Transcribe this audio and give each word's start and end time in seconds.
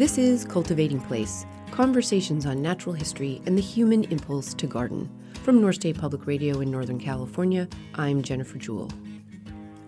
This 0.00 0.16
is 0.16 0.46
Cultivating 0.46 0.98
Place 0.98 1.44
conversations 1.72 2.46
on 2.46 2.62
natural 2.62 2.94
history 2.94 3.42
and 3.44 3.54
the 3.54 3.60
human 3.60 4.04
impulse 4.04 4.54
to 4.54 4.66
garden. 4.66 5.10
From 5.42 5.60
North 5.60 5.74
State 5.74 5.98
Public 5.98 6.26
Radio 6.26 6.60
in 6.60 6.70
Northern 6.70 6.98
California, 6.98 7.68
I'm 7.96 8.22
Jennifer 8.22 8.56
Jewell. 8.56 8.90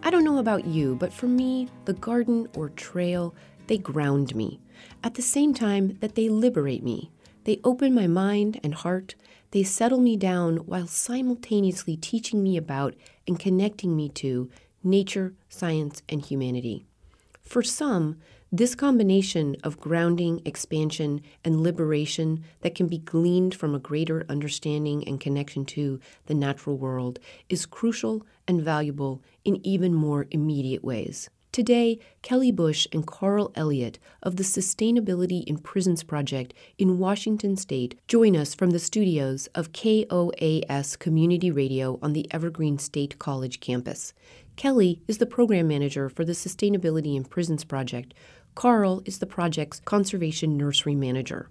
I 0.03 0.11
don't 0.11 0.23
know 0.23 0.37
about 0.37 0.67
you, 0.67 0.97
but 0.97 1.15
for 1.15 1.29
me, 1.29 1.67
the 1.87 1.95
garden 1.95 2.47
or 2.55 2.69
trail, 2.69 3.35
they 3.69 3.79
ground 3.79 4.37
me. 4.37 4.61
At 5.03 5.15
the 5.15 5.23
same 5.23 5.55
time 5.55 5.97
that 6.01 6.15
they 6.15 6.29
liberate 6.29 6.83
me, 6.83 7.11
they 7.45 7.61
open 7.65 7.95
my 7.95 8.07
mind 8.07 8.61
and 8.63 8.75
heart, 8.75 9.15
they 9.53 9.63
settle 9.63 10.01
me 10.01 10.19
down 10.19 10.59
while 10.67 10.89
simultaneously 10.89 11.97
teaching 11.97 12.43
me 12.43 12.59
about 12.59 12.95
and 13.27 13.41
connecting 13.41 13.97
me 13.97 14.11
to 14.11 14.51
nature, 14.85 15.33
science, 15.49 16.03
and 16.07 16.23
humanity. 16.23 16.85
For 17.41 17.63
some, 17.63 18.19
this 18.55 18.75
combination 18.75 19.57
of 19.65 19.81
grounding, 19.81 20.43
expansion, 20.45 21.23
and 21.43 21.63
liberation 21.63 22.45
that 22.61 22.75
can 22.75 22.87
be 22.87 22.99
gleaned 22.99 23.55
from 23.55 23.75
a 23.75 23.79
greater 23.79 24.27
understanding 24.29 25.03
and 25.09 25.19
connection 25.19 25.65
to 25.65 25.99
the 26.27 26.35
natural 26.35 26.77
world 26.77 27.19
is 27.49 27.65
crucial 27.65 28.27
and 28.47 28.61
valuable 28.61 29.23
in 29.43 29.67
even 29.67 29.95
more 29.95 30.27
immediate 30.31 30.85
ways. 30.85 31.31
Today, 31.51 31.99
Kelli 32.23 32.55
Bush 32.55 32.87
and 32.93 33.07
Carl 33.07 33.53
Elliott 33.55 33.99
of 34.23 34.37
the 34.37 34.43
Sustainability 34.43 35.45
in 35.45 35.59
Prisons 35.59 36.03
Project 36.03 36.55
in 36.79 36.99
Washington 36.99 37.57
State 37.57 37.99
join 38.09 38.35
us 38.35 38.55
from 38.55 38.71
the 38.71 38.79
studios 38.79 39.49
of 39.55 39.73
KOAS 39.73 40.99
Community 40.99 41.51
Radio 41.51 41.99
on 42.01 42.15
the 42.15 42.27
Evergreen 42.33 42.79
State 42.79 43.19
College 43.19 43.61
campus. 43.61 44.15
Kelli 44.57 45.01
is 45.09 45.19
the 45.19 45.27
program 45.27 45.69
manager 45.69 46.09
for 46.09 46.25
the 46.25 46.33
Sustainability 46.33 47.17
in 47.17 47.25
Prisons 47.25 47.65
Project, 47.65 48.15
Carl 48.55 49.03
is 49.07 49.19
the 49.19 49.27
project's 49.27 49.81
conservation 49.81 50.57
nursery 50.57 50.95
manager. 50.95 51.49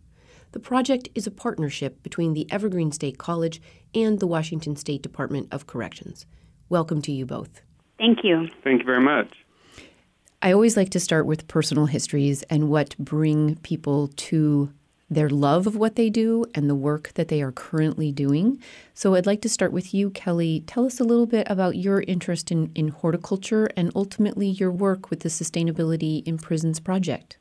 The 0.51 0.59
project 0.59 1.09
is 1.15 1.25
a 1.25 1.31
partnership 1.31 2.03
between 2.03 2.33
the 2.33 2.47
Evergreen 2.51 2.91
State 2.91 3.17
College 3.17 3.61
and 3.95 4.19
the 4.19 4.27
Washington 4.27 4.75
State 4.75 5.01
Department 5.01 5.47
of 5.51 5.65
Corrections. 5.65 6.25
Welcome 6.69 7.01
to 7.03 7.11
you 7.11 7.25
both. 7.25 7.61
Thank 7.97 8.23
you. 8.23 8.49
Thank 8.63 8.81
you 8.81 8.85
very 8.85 9.01
much. 9.01 9.45
I 10.43 10.51
always 10.51 10.77
like 10.77 10.89
to 10.91 10.99
start 10.99 11.25
with 11.25 11.47
personal 11.47 11.85
histories 11.85 12.43
and 12.43 12.69
what 12.69 12.95
bring 12.97 13.55
people 13.57 14.09
to 14.09 14.71
their 15.11 15.29
love 15.29 15.67
of 15.67 15.75
what 15.75 15.95
they 15.95 16.09
do 16.09 16.45
and 16.55 16.69
the 16.69 16.75
work 16.75 17.11
that 17.15 17.27
they 17.27 17.41
are 17.41 17.51
currently 17.51 18.13
doing. 18.13 18.57
So 18.93 19.13
I'd 19.13 19.25
like 19.25 19.41
to 19.41 19.49
start 19.49 19.73
with 19.73 19.93
you, 19.93 20.09
Kelli. 20.09 20.63
Tell 20.65 20.85
us 20.85 21.01
a 21.01 21.03
little 21.03 21.25
bit 21.25 21.45
about 21.49 21.75
your 21.75 22.01
interest 22.07 22.49
in, 22.49 22.71
in 22.75 22.87
horticulture 22.87 23.69
and 23.75 23.91
ultimately 23.93 24.47
your 24.47 24.71
work 24.71 25.09
with 25.09 25.19
the 25.19 25.29
Sustainability 25.29 26.25
in 26.25 26.37
Prisons 26.37 26.79
project. 26.79 27.37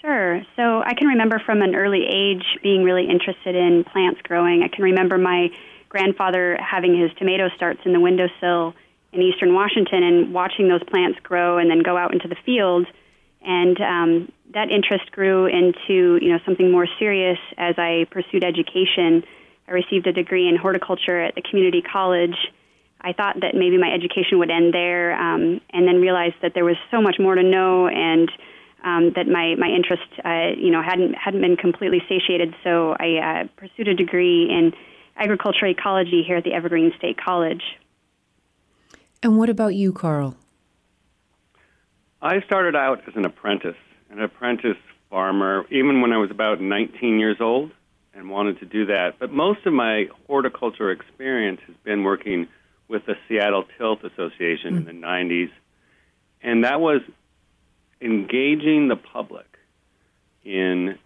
Sure. 0.00 0.42
So 0.56 0.82
I 0.82 0.94
can 0.94 1.06
remember 1.06 1.40
from 1.44 1.62
an 1.62 1.76
early 1.76 2.04
age 2.10 2.44
being 2.62 2.82
really 2.82 3.08
interested 3.08 3.54
in 3.54 3.84
plants 3.84 4.20
growing. 4.22 4.62
I 4.64 4.74
can 4.74 4.82
remember 4.82 5.18
my 5.18 5.50
grandfather 5.88 6.58
having 6.58 6.98
his 6.98 7.10
tomato 7.16 7.48
starts 7.54 7.80
in 7.84 7.92
the 7.92 8.00
windowsill 8.00 8.74
in 9.12 9.22
eastern 9.22 9.54
Washington 9.54 10.02
and 10.02 10.34
watching 10.34 10.68
those 10.68 10.82
plants 10.84 11.18
grow 11.22 11.58
and 11.58 11.70
then 11.70 11.82
go 11.82 11.96
out 11.96 12.12
into 12.12 12.26
the 12.26 12.36
field 12.46 12.86
and 13.42 13.80
um, 13.80 14.32
that 14.52 14.70
interest 14.70 15.10
grew 15.12 15.46
into 15.46 16.18
you 16.20 16.32
know 16.32 16.38
something 16.44 16.70
more 16.70 16.86
serious 16.98 17.38
as 17.56 17.74
I 17.78 18.06
pursued 18.10 18.44
education. 18.44 19.24
I 19.68 19.72
received 19.72 20.06
a 20.06 20.12
degree 20.12 20.48
in 20.48 20.56
horticulture 20.56 21.20
at 21.20 21.34
the 21.34 21.42
community 21.42 21.82
college. 21.82 22.36
I 23.00 23.12
thought 23.12 23.36
that 23.40 23.54
maybe 23.54 23.78
my 23.78 23.90
education 23.90 24.38
would 24.40 24.50
end 24.50 24.74
there, 24.74 25.12
um, 25.14 25.60
and 25.70 25.88
then 25.88 26.00
realized 26.00 26.36
that 26.42 26.52
there 26.54 26.64
was 26.64 26.76
so 26.90 27.00
much 27.00 27.16
more 27.18 27.34
to 27.34 27.42
know, 27.42 27.88
and 27.88 28.30
um, 28.84 29.12
that 29.16 29.26
my 29.26 29.54
my 29.56 29.68
interest, 29.68 30.08
uh, 30.24 30.58
you 30.58 30.70
know, 30.70 30.82
hadn't 30.82 31.14
hadn't 31.14 31.40
been 31.40 31.56
completely 31.56 32.02
satiated. 32.08 32.54
So 32.64 32.94
I 32.98 33.44
uh, 33.44 33.48
pursued 33.56 33.88
a 33.88 33.94
degree 33.94 34.50
in 34.50 34.72
agricultural 35.16 35.70
ecology 35.70 36.22
here 36.26 36.36
at 36.36 36.44
the 36.44 36.52
Evergreen 36.52 36.92
State 36.98 37.16
College. 37.22 37.62
And 39.22 39.36
what 39.36 39.50
about 39.50 39.74
you, 39.74 39.92
Carl? 39.92 40.36
I 42.22 42.42
started 42.42 42.76
out 42.76 43.00
as 43.08 43.16
an 43.16 43.24
apprentice, 43.24 43.76
an 44.10 44.20
apprentice 44.20 44.76
farmer, 45.08 45.64
even 45.70 46.02
when 46.02 46.12
I 46.12 46.18
was 46.18 46.30
about 46.30 46.60
19 46.60 47.18
years 47.18 47.38
old 47.40 47.70
and 48.12 48.28
wanted 48.28 48.60
to 48.60 48.66
do 48.66 48.86
that. 48.86 49.18
But 49.18 49.32
most 49.32 49.64
of 49.64 49.72
my 49.72 50.08
horticulture 50.26 50.90
experience 50.90 51.60
has 51.66 51.76
been 51.82 52.04
working 52.04 52.48
with 52.88 53.06
the 53.06 53.14
Seattle 53.26 53.64
Tilth 53.78 54.04
Association 54.04 54.74
mm. 54.74 54.76
in 54.76 54.84
the 54.84 55.06
90s. 55.06 55.50
And 56.42 56.64
that 56.64 56.80
was 56.80 57.00
engaging 58.02 58.88
the 58.88 58.96
public 58.96 59.46
in 60.44 60.98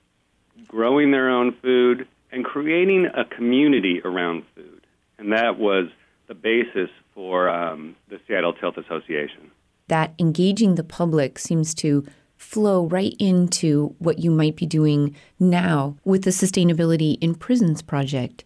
growing 0.66 1.12
their 1.12 1.30
own 1.30 1.54
food 1.62 2.08
and 2.32 2.44
creating 2.44 3.06
a 3.06 3.24
community 3.24 4.00
around 4.04 4.44
food. 4.56 4.84
And 5.18 5.32
that 5.32 5.58
was 5.58 5.90
the 6.26 6.34
basis 6.34 6.90
for 7.14 7.48
um, 7.48 7.94
the 8.08 8.18
Seattle 8.26 8.54
Tilth 8.54 8.78
Association 8.78 9.52
that 9.88 10.14
engaging 10.18 10.74
the 10.74 10.84
public 10.84 11.38
seems 11.38 11.74
to 11.74 12.04
flow 12.36 12.86
right 12.86 13.14
into 13.18 13.94
what 13.98 14.18
you 14.18 14.30
might 14.30 14.56
be 14.56 14.66
doing 14.66 15.14
now 15.38 15.96
with 16.04 16.24
the 16.24 16.30
Sustainability 16.30 17.16
in 17.20 17.34
Prisons 17.34 17.82
project. 17.82 18.44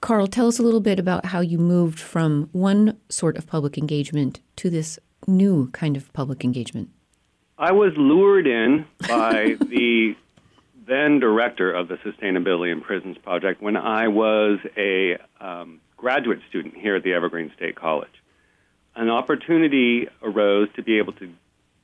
Carl, 0.00 0.26
tell 0.26 0.48
us 0.48 0.58
a 0.58 0.62
little 0.62 0.80
bit 0.80 0.98
about 0.98 1.26
how 1.26 1.40
you 1.40 1.58
moved 1.58 1.98
from 1.98 2.48
one 2.52 2.98
sort 3.08 3.36
of 3.36 3.46
public 3.46 3.78
engagement 3.78 4.40
to 4.56 4.68
this 4.68 4.98
new 5.26 5.70
kind 5.70 5.96
of 5.96 6.12
public 6.12 6.44
engagement. 6.44 6.90
I 7.56 7.72
was 7.72 7.92
lured 7.96 8.46
in 8.46 8.84
by 9.08 9.56
the 9.60 10.14
then 10.86 11.20
director 11.20 11.72
of 11.72 11.88
the 11.88 11.96
Sustainability 11.96 12.70
in 12.70 12.82
Prisons 12.82 13.16
project 13.18 13.62
when 13.62 13.76
I 13.76 14.08
was 14.08 14.58
a 14.76 15.16
um, 15.40 15.80
graduate 15.96 16.40
student 16.48 16.74
here 16.74 16.96
at 16.96 17.02
the 17.02 17.14
Evergreen 17.14 17.50
State 17.56 17.76
College 17.76 18.10
an 18.96 19.10
opportunity 19.10 20.08
arose 20.22 20.68
to 20.76 20.82
be 20.82 20.98
able 20.98 21.12
to 21.14 21.32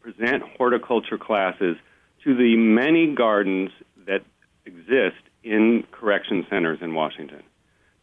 present 0.00 0.42
horticulture 0.56 1.18
classes 1.18 1.76
to 2.24 2.34
the 2.36 2.56
many 2.56 3.14
gardens 3.14 3.70
that 4.06 4.22
exist 4.64 5.22
in 5.42 5.84
correction 5.90 6.46
centers 6.50 6.78
in 6.82 6.94
Washington. 6.94 7.42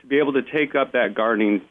To 0.02 0.08
be 0.08 0.18
able 0.20 0.34
to 0.34 0.42
take 0.42 0.76
up 0.76 0.94
that 0.94 1.14
gardening 1.14 1.62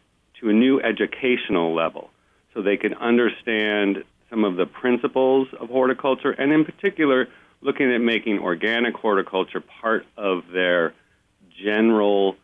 to 0.40 0.50
a 0.50 0.52
new 0.52 0.80
educational 0.80 1.74
level 1.74 2.10
so 2.54 2.62
they 2.62 2.76
can 2.76 2.94
understand 2.94 4.04
some 4.30 4.44
of 4.44 4.56
the 4.56 4.66
principles 4.66 5.48
of 5.58 5.68
horticulture 5.68 6.30
and, 6.30 6.52
in 6.52 6.64
particular, 6.64 7.28
looking 7.60 7.92
at 7.92 8.00
making 8.00 8.38
organic 8.38 8.94
horticulture 8.94 9.60
part 9.60 10.04
of 10.16 10.42
their 10.52 10.94
general 11.62 12.36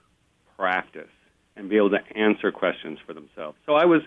practice 0.57 1.09
and 1.57 1.69
be 1.69 1.77
able 1.77 1.91
to 1.91 2.01
answer 2.17 2.51
questions 2.51 2.99
for 3.07 3.13
themselves. 3.13 3.59
So 3.67 3.75
I 3.75 3.85
was 3.85 4.03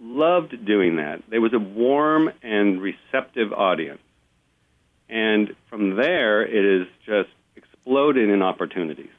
loved 0.00 0.64
doing 0.64 0.96
that. 0.96 1.22
There 1.28 1.40
was 1.40 1.52
a 1.52 1.58
warm 1.58 2.30
and 2.42 2.80
receptive 2.80 3.52
audience. 3.52 4.00
And 5.08 5.54
from 5.68 5.96
there, 5.96 6.42
it 6.42 6.80
has 6.80 6.88
just 7.04 7.34
exploded 7.56 8.30
in 8.30 8.42
opportunities. 8.42 9.10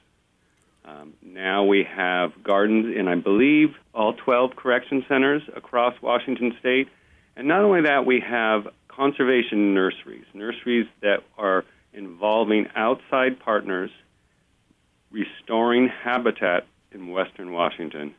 Um, 0.84 1.14
now 1.24 1.64
we 1.64 1.84
have 1.84 2.44
gardens 2.44 2.96
in, 2.96 3.08
I 3.08 3.16
believe, 3.16 3.76
all 3.94 4.14
12 4.14 4.56
correction 4.56 5.06
centers 5.08 5.42
across 5.56 6.00
Washington 6.02 6.56
state. 6.60 6.90
And 7.36 7.48
not 7.48 7.62
only 7.62 7.82
that, 7.82 8.06
we 8.06 8.20
have 8.22 8.68
conservation 8.88 9.74
nurseries, 9.74 10.26
nurseries 10.34 10.88
that 11.02 11.24
are 11.38 11.66
involving 11.94 12.68
outside 12.76 13.40
partners, 13.40 13.90
restoring 15.12 15.88
habitat 15.88 16.68
in 16.92 17.10
western 17.10 17.52
Washington, 17.52 18.14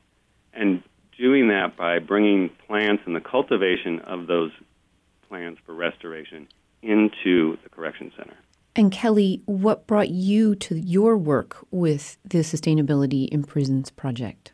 and 0.52 0.82
doing 1.18 1.48
that 1.48 1.76
by 1.76 1.98
bringing 1.98 2.50
plants 2.66 3.02
and 3.06 3.16
the 3.16 3.20
cultivation 3.20 4.00
of 4.00 4.26
those 4.26 4.50
plants 5.28 5.60
for 5.64 5.74
restoration 5.74 6.48
into 6.82 7.56
the 7.62 7.68
correction 7.70 8.12
center. 8.16 8.36
And 8.74 8.92
Kelli, 8.92 9.40
what 9.46 9.86
brought 9.86 10.10
you 10.10 10.54
to 10.56 10.78
your 10.78 11.16
work 11.16 11.56
with 11.70 12.18
the 12.24 12.38
Sustainability 12.38 13.26
in 13.28 13.42
Prisons 13.42 13.90
project? 13.90 14.52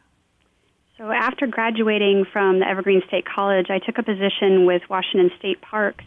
So, 0.97 1.11
after 1.11 1.49
graduating 1.49 2.27
from 2.33 2.61
the 2.61 2.69
Evergreen 2.69 3.03
State 3.09 3.25
College, 3.27 3.67
I 3.69 3.81
took 3.81 3.99
a 3.99 4.05
position 4.05 4.67
with 4.67 4.83
Washington 4.89 5.33
State 5.41 5.61
Parks, 5.61 6.05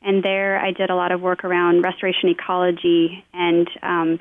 and 0.00 0.22
there 0.22 0.60
I 0.60 0.70
did 0.70 0.90
a 0.90 0.94
lot 0.94 1.10
of 1.10 1.20
work 1.20 1.42
around 1.42 1.82
restoration 1.82 2.28
ecology. 2.28 3.24
And 3.34 3.68
um, 3.82 4.20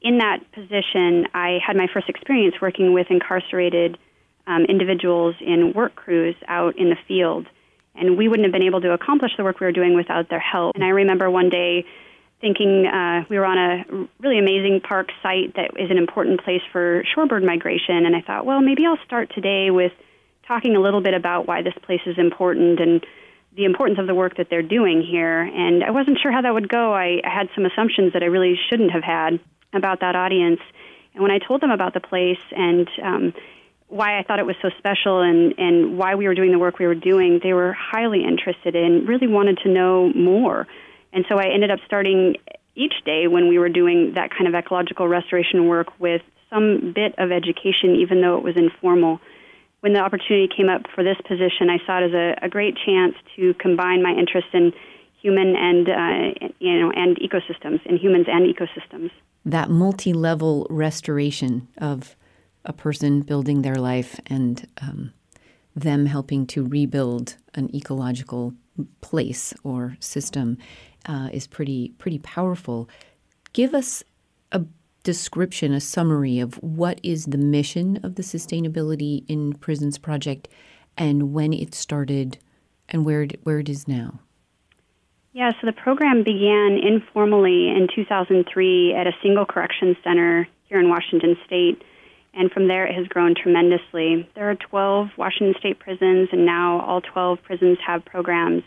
in 0.00 0.18
that 0.18 0.38
position, 0.52 1.26
I 1.34 1.58
had 1.64 1.76
my 1.76 1.88
first 1.92 2.08
experience 2.08 2.54
working 2.62 2.94
with 2.94 3.08
incarcerated 3.10 3.98
um, 4.48 4.64
individuals 4.64 5.36
in 5.40 5.72
work 5.74 5.94
crews 5.94 6.34
out 6.48 6.76
in 6.76 6.88
the 6.88 6.96
field. 7.06 7.46
And 7.94 8.16
we 8.16 8.28
wouldn't 8.28 8.46
have 8.46 8.52
been 8.52 8.62
able 8.62 8.80
to 8.80 8.92
accomplish 8.92 9.32
the 9.36 9.44
work 9.44 9.60
we 9.60 9.66
were 9.66 9.72
doing 9.72 9.94
without 9.94 10.30
their 10.30 10.40
help. 10.40 10.74
And 10.74 10.84
I 10.84 10.88
remember 10.88 11.30
one 11.30 11.50
day 11.50 11.84
thinking 12.40 12.86
uh, 12.86 13.24
we 13.28 13.38
were 13.38 13.44
on 13.44 13.58
a 13.58 13.84
really 14.20 14.38
amazing 14.38 14.80
park 14.80 15.08
site 15.22 15.54
that 15.56 15.72
is 15.78 15.90
an 15.90 15.98
important 15.98 16.42
place 16.42 16.62
for 16.72 17.02
shorebird 17.14 17.44
migration. 17.44 18.06
And 18.06 18.16
I 18.16 18.22
thought, 18.22 18.46
well, 18.46 18.60
maybe 18.60 18.86
I'll 18.86 19.04
start 19.04 19.32
today 19.34 19.70
with 19.70 19.92
talking 20.46 20.76
a 20.76 20.80
little 20.80 21.02
bit 21.02 21.14
about 21.14 21.46
why 21.46 21.62
this 21.62 21.74
place 21.82 22.00
is 22.06 22.16
important 22.16 22.80
and 22.80 23.04
the 23.56 23.64
importance 23.64 23.98
of 23.98 24.06
the 24.06 24.14
work 24.14 24.36
that 24.36 24.48
they're 24.48 24.62
doing 24.62 25.02
here. 25.02 25.40
And 25.40 25.82
I 25.82 25.90
wasn't 25.90 26.18
sure 26.22 26.30
how 26.30 26.42
that 26.42 26.54
would 26.54 26.68
go. 26.68 26.94
I, 26.94 27.20
I 27.24 27.28
had 27.28 27.48
some 27.54 27.66
assumptions 27.66 28.12
that 28.12 28.22
I 28.22 28.26
really 28.26 28.58
shouldn't 28.70 28.92
have 28.92 29.02
had 29.02 29.40
about 29.74 30.00
that 30.00 30.14
audience. 30.14 30.60
And 31.12 31.22
when 31.22 31.32
I 31.32 31.38
told 31.38 31.60
them 31.60 31.72
about 31.72 31.92
the 31.92 32.00
place 32.00 32.38
and 32.52 32.88
um, 33.02 33.34
why 33.88 34.18
I 34.18 34.22
thought 34.22 34.38
it 34.38 34.46
was 34.46 34.56
so 34.60 34.70
special 34.78 35.20
and, 35.20 35.54
and 35.58 35.98
why 35.98 36.14
we 36.14 36.28
were 36.28 36.34
doing 36.34 36.52
the 36.52 36.58
work 36.58 36.78
we 36.78 36.86
were 36.86 36.94
doing, 36.94 37.40
they 37.42 37.54
were 37.54 37.72
highly 37.72 38.22
interested 38.22 38.74
in, 38.74 39.06
really 39.06 39.26
wanted 39.26 39.58
to 39.64 39.68
know 39.68 40.12
more. 40.14 40.66
And 41.12 41.24
so 41.28 41.36
I 41.36 41.48
ended 41.48 41.70
up 41.70 41.80
starting 41.86 42.36
each 42.74 42.94
day 43.04 43.26
when 43.26 43.48
we 43.48 43.58
were 43.58 43.70
doing 43.70 44.12
that 44.14 44.30
kind 44.30 44.46
of 44.46 44.54
ecological 44.54 45.08
restoration 45.08 45.68
work 45.68 45.88
with 45.98 46.22
some 46.50 46.92
bit 46.94 47.14
of 47.18 47.32
education, 47.32 47.96
even 47.96 48.20
though 48.20 48.36
it 48.36 48.44
was 48.44 48.56
informal. 48.56 49.20
When 49.80 49.92
the 49.92 50.00
opportunity 50.00 50.48
came 50.54 50.68
up 50.68 50.82
for 50.94 51.02
this 51.02 51.16
position, 51.26 51.70
I 51.70 51.78
saw 51.86 51.98
it 51.98 52.08
as 52.08 52.12
a, 52.12 52.46
a 52.46 52.48
great 52.48 52.76
chance 52.84 53.14
to 53.36 53.54
combine 53.54 54.02
my 54.02 54.12
interest 54.12 54.48
in 54.52 54.72
human 55.20 55.56
and 55.56 55.88
uh, 55.88 56.48
you 56.58 56.78
know 56.80 56.90
and 56.90 57.16
ecosystems, 57.18 57.84
in 57.86 57.96
humans 57.96 58.26
and 58.28 58.46
ecosystems. 58.46 59.10
That 59.44 59.70
multi-level 59.70 60.66
restoration 60.68 61.68
of 61.78 62.16
a 62.68 62.72
person 62.72 63.22
building 63.22 63.62
their 63.62 63.74
life 63.74 64.20
and 64.26 64.68
um, 64.80 65.12
them 65.74 66.06
helping 66.06 66.46
to 66.46 66.64
rebuild 66.64 67.36
an 67.54 67.74
ecological 67.74 68.54
place 69.00 69.54
or 69.64 69.96
system 69.98 70.58
uh, 71.06 71.30
is 71.32 71.46
pretty 71.46 71.94
pretty 71.98 72.18
powerful. 72.18 72.88
Give 73.52 73.74
us 73.74 74.04
a 74.52 74.64
description, 75.02 75.72
a 75.72 75.80
summary 75.80 76.38
of 76.38 76.54
what 76.56 77.00
is 77.02 77.24
the 77.24 77.38
mission 77.38 77.98
of 78.02 78.16
the 78.16 78.22
Sustainability 78.22 79.24
in 79.26 79.54
Prisons 79.54 79.98
project, 79.98 80.48
and 80.96 81.32
when 81.32 81.52
it 81.52 81.74
started, 81.74 82.38
and 82.88 83.04
where 83.04 83.22
it, 83.22 83.40
where 83.44 83.58
it 83.58 83.68
is 83.68 83.88
now. 83.88 84.20
Yeah, 85.32 85.52
so 85.60 85.66
the 85.66 85.72
program 85.72 86.24
began 86.24 86.78
informally 86.82 87.68
in 87.68 87.88
2003 87.94 88.94
at 88.94 89.06
a 89.06 89.12
single 89.22 89.46
correction 89.46 89.96
center 90.02 90.48
here 90.64 90.80
in 90.80 90.88
Washington 90.88 91.36
State, 91.46 91.82
and 92.38 92.50
from 92.52 92.68
there 92.68 92.86
it 92.86 92.94
has 92.94 93.06
grown 93.08 93.34
tremendously. 93.34 94.28
There 94.36 94.48
are 94.48 94.54
12 94.54 95.08
Washington 95.18 95.54
State 95.58 95.80
prisons, 95.80 96.28
and 96.30 96.46
now 96.46 96.80
all 96.80 97.00
12 97.00 97.42
prisons 97.42 97.78
have 97.84 98.04
programs. 98.04 98.62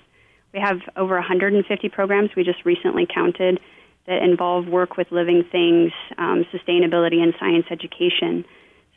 We 0.53 0.59
have 0.59 0.81
over 0.97 1.15
150 1.15 1.89
programs 1.89 2.31
we 2.35 2.43
just 2.43 2.65
recently 2.65 3.07
counted 3.11 3.61
that 4.07 4.23
involve 4.23 4.67
work 4.67 4.97
with 4.97 5.09
living 5.11 5.45
things, 5.49 5.93
um, 6.17 6.45
sustainability, 6.53 7.23
and 7.23 7.33
science 7.39 7.65
education. 7.71 8.43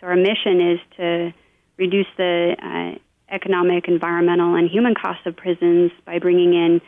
So 0.00 0.08
our 0.08 0.16
mission 0.16 0.72
is 0.72 0.80
to 0.96 1.34
reduce 1.76 2.08
the 2.16 2.56
uh, 2.60 2.98
economic, 3.32 3.86
environmental, 3.86 4.56
and 4.56 4.68
human 4.68 4.94
costs 4.94 5.24
of 5.24 5.36
prisons 5.36 5.92
by 6.04 6.18
bringing 6.18 6.52
in 6.54 6.80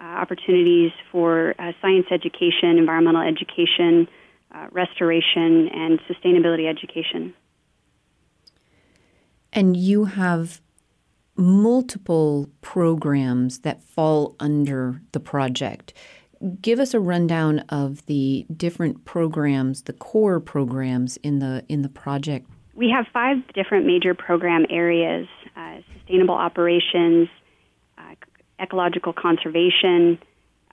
uh, 0.00 0.04
opportunities 0.04 0.92
for 1.12 1.54
uh, 1.58 1.72
science 1.82 2.06
education, 2.10 2.78
environmental 2.78 3.22
education, 3.22 4.08
uh, 4.54 4.68
restoration, 4.70 5.68
and 5.68 6.00
sustainability 6.08 6.68
education. 6.68 7.34
And 9.52 9.76
you 9.76 10.04
have 10.04 10.60
multiple 11.36 12.48
programs 12.60 13.60
that 13.60 13.82
fall 13.82 14.36
under 14.38 15.00
the 15.12 15.20
project. 15.20 15.92
Give 16.60 16.78
us 16.78 16.94
a 16.94 17.00
rundown 17.00 17.60
of 17.68 18.04
the 18.06 18.46
different 18.54 19.04
programs, 19.04 19.82
the 19.82 19.92
core 19.92 20.40
programs 20.40 21.16
in 21.18 21.38
the 21.38 21.64
in 21.68 21.82
the 21.82 21.88
project. 21.88 22.48
We 22.74 22.90
have 22.90 23.06
five 23.12 23.38
different 23.54 23.86
major 23.86 24.14
program 24.14 24.66
areas: 24.68 25.26
uh, 25.56 25.78
sustainable 25.94 26.34
operations, 26.34 27.28
uh, 27.96 28.14
ecological 28.60 29.12
conservation, 29.12 30.18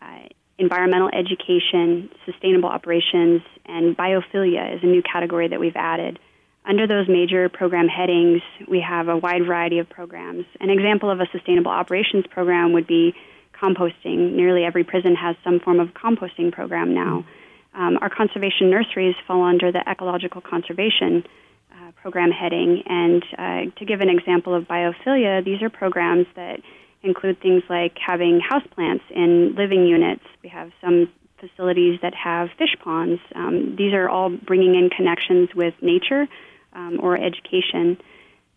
uh, 0.02 0.28
environmental 0.58 1.10
education, 1.10 2.10
sustainable 2.26 2.70
operations, 2.70 3.42
and 3.66 3.98
biophilia 3.98 4.76
is 4.76 4.84
a 4.84 4.86
new 4.86 5.02
category 5.02 5.48
that 5.48 5.60
we've 5.60 5.76
added. 5.76 6.20
Under 6.64 6.86
those 6.86 7.08
major 7.08 7.50
program 7.50 7.88
headings, 7.88 8.42
we 8.68 8.82
have 8.82 9.08
a 9.08 9.18
wide 9.18 9.46
variety 9.46 9.80
of 9.80 9.90
programs. 9.90 10.46
An 10.60 10.70
example 10.70 11.10
of 11.10 11.20
a 11.20 11.26
sustainable 11.32 11.72
operations 11.72 12.26
program 12.28 12.74
would 12.74 12.86
be 12.86 13.16
composting. 13.60 14.34
Nearly 14.34 14.64
every 14.64 14.84
prison 14.84 15.16
has 15.16 15.36
some 15.44 15.60
form 15.60 15.80
of 15.80 15.90
composting 15.90 16.52
program 16.52 16.94
now. 16.94 17.26
Um, 17.74 17.98
our 18.02 18.10
conservation 18.10 18.70
nurseries 18.70 19.16
fall 19.26 19.44
under 19.44 19.72
the 19.72 19.84
ecological 19.90 20.42
conservation 20.42 21.24
uh, 21.72 21.92
program 22.02 22.32
heading. 22.32 22.84
And 22.86 23.24
uh, 23.38 23.80
to 23.80 23.86
give 23.86 24.02
an 24.02 24.10
example 24.10 24.54
of 24.54 24.66
biophilia, 24.66 25.44
these 25.44 25.62
are 25.62 25.70
programs 25.70 26.28
that 26.36 26.60
include 27.04 27.42
things 27.42 27.64
like 27.70 27.98
having 27.98 28.42
houseplants 28.42 29.02
in 29.10 29.56
living 29.56 29.86
units. 29.86 30.24
We 30.44 30.50
have 30.50 30.72
some 30.82 31.10
facilities 31.40 32.00
that 32.02 32.14
have 32.14 32.50
fish 32.58 32.76
ponds. 32.84 33.20
Um, 33.36 33.76
these 33.78 33.94
are 33.94 34.08
all 34.08 34.30
bringing 34.30 34.76
in 34.76 34.90
connections 34.90 35.50
with 35.56 35.74
nature 35.82 36.28
um, 36.74 37.00
or 37.02 37.18
education. 37.18 37.98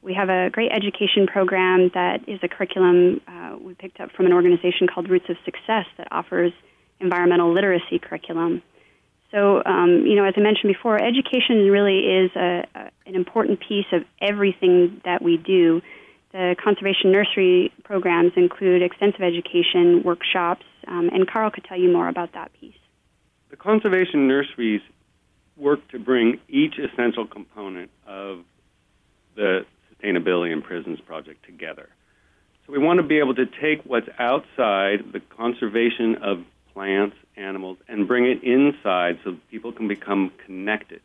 We 0.02 0.14
have 0.14 0.28
a 0.28 0.50
great 0.50 0.70
education 0.70 1.26
program 1.26 1.90
that 1.94 2.28
is 2.28 2.38
a 2.42 2.48
curriculum 2.48 3.22
uh, 3.26 3.56
we 3.58 3.74
picked 3.74 4.00
up 4.00 4.10
from 4.12 4.26
an 4.26 4.32
organization 4.32 4.86
called 4.86 5.08
Roots 5.08 5.30
of 5.30 5.36
Success 5.44 5.86
that 5.96 6.08
offers 6.10 6.52
environmental 7.00 7.52
literacy 7.52 7.98
curriculum. 7.98 8.62
So, 9.30 9.62
um, 9.64 10.04
you 10.06 10.14
know, 10.14 10.24
as 10.24 10.34
I 10.36 10.40
mentioned 10.40 10.72
before, 10.72 11.02
education 11.02 11.68
really 11.70 12.00
is 12.00 12.30
a, 12.36 12.66
a, 12.74 12.90
an 13.06 13.16
important 13.16 13.60
piece 13.60 13.86
of 13.92 14.04
everything 14.20 15.00
that 15.04 15.22
we 15.22 15.38
do. 15.38 15.82
The 16.34 16.56
conservation 16.58 17.12
nursery 17.12 17.72
programs 17.84 18.32
include 18.34 18.82
extensive 18.82 19.20
education 19.20 20.02
workshops, 20.02 20.64
um, 20.88 21.08
and 21.12 21.28
Carl 21.28 21.48
could 21.52 21.62
tell 21.62 21.78
you 21.78 21.92
more 21.92 22.08
about 22.08 22.32
that 22.32 22.52
piece. 22.60 22.74
The 23.50 23.56
conservation 23.56 24.26
nurseries 24.26 24.80
work 25.56 25.86
to 25.92 26.00
bring 26.00 26.40
each 26.48 26.76
essential 26.76 27.24
component 27.24 27.88
of 28.04 28.40
the 29.36 29.64
Sustainability 29.92 30.52
in 30.52 30.60
Prisons 30.60 31.00
project 31.00 31.44
together. 31.46 31.88
So 32.66 32.72
we 32.72 32.80
want 32.80 32.96
to 32.96 33.04
be 33.04 33.20
able 33.20 33.36
to 33.36 33.46
take 33.46 33.84
what's 33.84 34.08
outside 34.18 35.12
the 35.12 35.20
conservation 35.20 36.16
of 36.16 36.42
plants, 36.72 37.14
animals, 37.36 37.78
and 37.86 38.08
bring 38.08 38.26
it 38.26 38.42
inside 38.42 39.20
so 39.22 39.36
people 39.52 39.70
can 39.70 39.86
become 39.86 40.32
connected. 40.44 41.02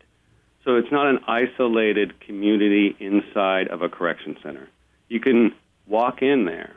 So 0.66 0.78
it's 0.78 0.92
not 0.92 1.06
an 1.06 1.20
isolated 1.28 2.20
community 2.20 2.96
inside 3.00 3.68
of 3.68 3.84
a 3.84 3.90
correction 3.90 4.36
center. 4.42 4.68
You 5.10 5.20
can 5.20 5.54
walk 5.88 6.22
in 6.22 6.46
there 6.46 6.76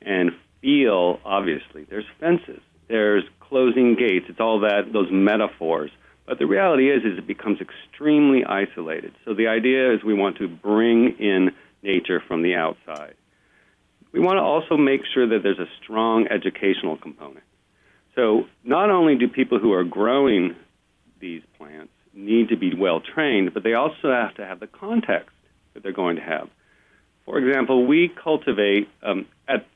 and 0.00 0.30
feel, 0.62 1.20
obviously, 1.24 1.84
there's 1.84 2.06
fences, 2.18 2.60
there's 2.88 3.24
closing 3.40 3.94
gates, 3.94 4.26
it's 4.28 4.40
all 4.40 4.60
that, 4.60 4.92
those 4.92 5.08
metaphors 5.10 5.90
but 6.28 6.38
the 6.38 6.46
reality 6.46 6.90
is, 6.90 7.02
is 7.04 7.16
it 7.16 7.26
becomes 7.26 7.58
extremely 7.58 8.44
isolated. 8.44 9.14
So 9.24 9.32
the 9.32 9.48
idea 9.48 9.94
is 9.94 10.04
we 10.04 10.12
want 10.12 10.36
to 10.36 10.46
bring 10.46 11.16
in 11.18 11.52
nature 11.82 12.22
from 12.28 12.42
the 12.42 12.54
outside. 12.54 13.14
We 14.12 14.20
want 14.20 14.36
to 14.36 14.42
also 14.42 14.76
make 14.76 15.00
sure 15.14 15.26
that 15.26 15.42
there's 15.42 15.58
a 15.58 15.68
strong 15.82 16.28
educational 16.28 16.98
component. 16.98 17.44
So 18.14 18.44
not 18.62 18.90
only 18.90 19.16
do 19.16 19.26
people 19.26 19.58
who 19.58 19.72
are 19.72 19.84
growing 19.84 20.54
these 21.18 21.42
plants 21.56 21.92
need 22.12 22.50
to 22.50 22.56
be 22.56 22.74
well 22.74 23.00
trained, 23.00 23.54
but 23.54 23.62
they 23.62 23.72
also 23.72 24.10
have 24.10 24.34
to 24.34 24.44
have 24.44 24.60
the 24.60 24.66
context 24.66 25.34
that 25.72 25.82
they're 25.82 25.92
going 25.92 26.16
to 26.16 26.22
have. 26.22 26.50
For 27.28 27.36
example, 27.36 27.86
we 27.86 28.08
cultivate 28.08 28.88
um, 29.02 29.26
at 29.46 29.66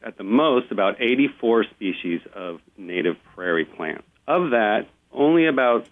at 0.00 0.16
the 0.16 0.22
most 0.22 0.70
about 0.70 1.00
84 1.00 1.64
species 1.64 2.20
of 2.34 2.60
native 2.76 3.16
prairie 3.34 3.64
plants. 3.64 4.04
Of 4.28 4.50
that, 4.50 4.86
only 5.10 5.46
about 5.46 5.88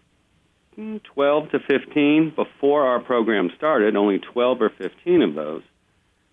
12 0.77 1.51
to 1.51 1.59
15 1.59 2.35
before 2.37 2.87
our 2.87 3.01
program 3.01 3.51
started, 3.57 3.97
only 3.97 4.19
12 4.19 4.63
or 4.63 4.71
15 4.71 5.23
of 5.23 5.35
those 5.35 5.63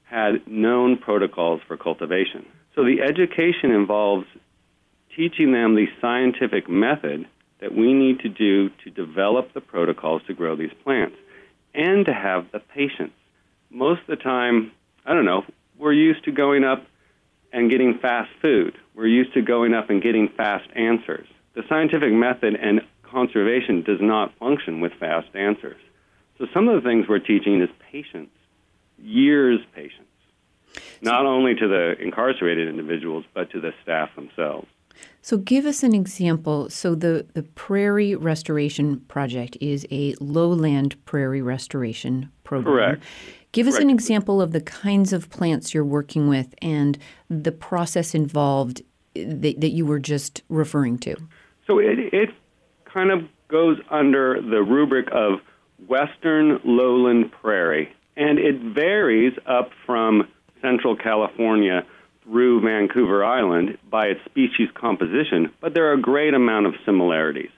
had 0.04 0.46
known 0.46 0.98
protocols 0.98 1.62
for 1.68 1.78
cultivation. 1.78 2.46
So 2.76 2.84
the 2.84 3.02
education 3.02 3.72
involves 3.72 4.28
teaching 5.16 5.52
them 5.52 5.76
the 5.76 5.88
scientific 6.02 6.70
method 6.70 7.28
that 7.60 7.74
we 7.74 7.94
need 7.94 8.20
to 8.20 8.30
do 8.30 8.70
to 8.84 8.90
develop 8.92 9.54
the 9.54 9.62
protocols 9.62 10.22
to 10.28 10.34
grow 10.34 10.56
these 10.56 10.74
plants 10.84 11.16
and 11.74 12.06
to 12.06 12.14
have 12.14 12.52
the 12.52 12.60
patience. 12.60 13.14
Most 13.70 14.02
of 14.02 14.08
the 14.08 14.16
time, 14.16 14.72
I 15.06 15.14
don't 15.14 15.26
know, 15.26 15.44
we're 15.78 15.94
used 15.94 16.24
to 16.26 16.32
going 16.32 16.64
up 16.64 16.86
and 17.52 17.70
getting 17.70 17.98
fast 18.00 18.30
food. 18.42 18.78
We're 18.96 19.08
used 19.08 19.34
to 19.34 19.42
going 19.42 19.74
up 19.74 19.90
and 19.90 20.02
getting 20.02 20.30
fast 20.30 20.68
answers. 20.76 21.28
The 21.56 21.64
scientific 21.68 22.12
method 22.12 22.56
and 22.56 22.82
conservation 23.04 23.82
does 23.82 24.00
not 24.02 24.38
function 24.38 24.82
with 24.82 24.94
fast 25.00 25.28
answers. 25.34 25.80
So 26.38 26.46
some 26.54 26.68
of 26.68 26.82
the 26.82 26.88
things 26.88 27.08
we're 27.08 27.20
teaching 27.20 27.62
is 27.62 27.70
patience, 27.92 28.30
years 28.98 29.60
patience, 29.76 30.08
not 31.02 31.26
only 31.26 31.56
to 31.56 31.68
the 31.68 31.96
incarcerated 32.00 32.68
individuals, 32.68 33.26
but 33.34 33.50
to 33.52 33.60
the 33.60 33.74
staff 33.84 34.10
themselves. 34.16 34.68
So, 35.22 35.38
give 35.38 35.66
us 35.66 35.84
an 35.84 35.94
example. 35.96 36.70
So, 36.70 36.94
the, 36.94 37.26
the 37.34 37.44
Prairie 37.44 38.16
Restoration 38.16 39.00
Project 39.02 39.58
is 39.62 39.86
a 39.92 40.14
lowland 40.20 41.04
prairie 41.06 41.42
restoration 41.42 42.32
program. 42.44 42.74
Correct. 42.74 43.04
Give 43.52 43.68
us 43.68 43.76
Correct. 43.76 43.84
an 43.84 43.90
example 43.90 44.42
of 44.42 44.52
the 44.52 44.62
kinds 44.62 45.12
of 45.12 45.30
plants 45.30 45.74
you're 45.74 45.84
working 45.84 46.28
with 46.28 46.54
and 46.62 46.98
the 47.30 47.52
process 47.52 48.14
involved 48.14 48.82
eh, 49.16 49.26
that, 49.28 49.62
that 49.62 49.70
you 49.70 49.86
were 49.86 50.00
just 50.00 50.44
referring 50.50 51.00
to. 51.00 51.16
So 51.66 51.80
it, 51.80 52.00
it 52.14 52.30
kind 52.86 53.12
of 53.12 53.22
goes 53.48 53.78
under 53.90 54.42
the 54.42 54.62
rubric 54.62 55.08
of 55.12 55.40
Western 55.88 56.60
lowland 56.64 57.32
prairie, 57.32 57.92
and 58.16 58.38
it 58.38 58.60
varies 58.74 59.34
up 59.48 59.72
from 59.86 60.28
Central 60.62 60.96
California 60.96 61.86
through 62.24 62.62
Vancouver 62.62 63.24
Island 63.24 63.78
by 63.90 64.08
its 64.08 64.20
species 64.26 64.70
composition, 64.76 65.52
but 65.62 65.74
there 65.74 65.90
are 65.90 65.94
a 65.94 66.02
great 66.02 66.34
amount 66.34 66.68
of 66.68 66.74
similarities. 66.86 67.50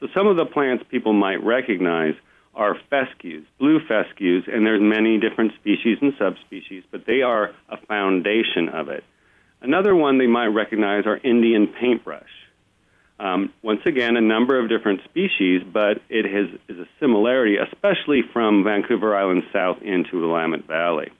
So 0.00 0.08
some 0.14 0.26
of 0.26 0.36
the 0.36 0.44
plants 0.44 0.84
people 0.90 1.12
might 1.12 1.42
recognize 1.42 2.14
are 2.58 2.76
fescues, 2.90 3.46
blue 3.58 3.80
fescues, 3.86 4.44
and 4.52 4.66
there's 4.66 4.82
many 4.82 5.18
different 5.18 5.52
species 5.54 5.96
and 6.02 6.12
subspecies, 6.18 6.82
but 6.90 7.06
they 7.06 7.22
are 7.22 7.52
a 7.70 7.78
foundation 7.86 8.68
of 8.68 8.88
it. 8.88 9.04
Another 9.62 9.94
one 9.94 10.18
they 10.18 10.26
might 10.26 10.48
recognize 10.48 11.06
are 11.06 11.16
Indian 11.16 11.68
paintbrush. 11.68 12.28
Um, 13.20 13.52
once 13.62 13.80
again, 13.86 14.16
a 14.16 14.20
number 14.20 14.60
of 14.60 14.68
different 14.68 15.00
species, 15.04 15.62
but 15.72 16.02
it 16.08 16.24
has, 16.24 16.60
is 16.68 16.78
a 16.78 16.88
similarity, 17.00 17.56
especially 17.56 18.22
from 18.32 18.62
Vancouver 18.64 19.16
Island 19.16 19.44
south 19.52 19.80
into 19.82 20.20
the 20.20 20.28
Willamette 20.28 20.66
Valley. 20.66 21.10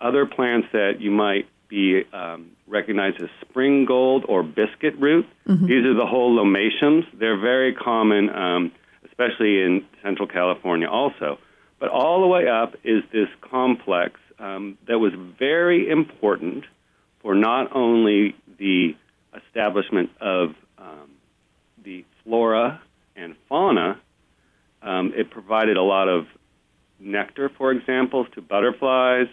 Other 0.00 0.24
plants 0.26 0.68
that 0.72 1.00
you 1.00 1.10
might 1.10 1.46
be 1.68 2.02
um, 2.12 2.50
recognized 2.66 3.22
as 3.22 3.28
spring 3.42 3.84
gold 3.84 4.24
or 4.28 4.42
biscuit 4.42 4.98
root. 4.98 5.26
These 5.66 5.84
are 5.84 5.94
the 5.94 6.06
holomatiums. 6.06 7.06
They're 7.16 7.38
very 7.38 7.74
common, 7.74 8.30
um, 8.30 8.72
especially 9.20 9.62
in 9.62 9.84
Central 10.02 10.26
California, 10.26 10.88
also. 10.88 11.38
But 11.78 11.88
all 11.90 12.20
the 12.20 12.26
way 12.26 12.48
up 12.48 12.74
is 12.84 13.02
this 13.12 13.28
complex 13.40 14.18
um, 14.38 14.78
that 14.86 14.98
was 14.98 15.12
very 15.38 15.88
important 15.88 16.64
for 17.20 17.34
not 17.34 17.74
only 17.74 18.34
the 18.58 18.94
establishment 19.34 20.10
of 20.20 20.54
um, 20.78 21.10
the 21.84 22.04
flora 22.24 22.80
and 23.16 23.34
fauna, 23.48 24.00
um, 24.82 25.12
it 25.14 25.30
provided 25.30 25.76
a 25.76 25.82
lot 25.82 26.08
of 26.08 26.26
nectar, 26.98 27.50
for 27.56 27.72
example, 27.72 28.24
to 28.34 28.40
butterflies, 28.40 29.26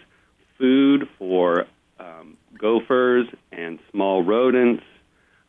food 0.58 1.08
for 1.18 1.66
um, 1.98 2.36
gophers 2.58 3.26
and 3.52 3.78
small 3.90 4.22
rodents, 4.22 4.84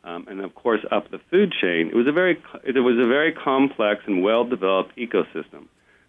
um, 0.04 0.26
and 0.28 0.40
of 0.40 0.54
course 0.54 0.80
up 0.90 1.10
the 1.10 1.20
food 1.30 1.52
chain. 1.60 1.88
It 1.88 1.96
was 1.96 2.06
a 2.06 2.12
very 2.12 2.42
it 2.64 2.80
was 2.80 2.96
a 2.98 3.06
very 3.06 3.32
complex 3.32 4.02
and 4.06 4.22
well 4.22 4.44
developed 4.44 4.96
ecosystem 4.96 5.66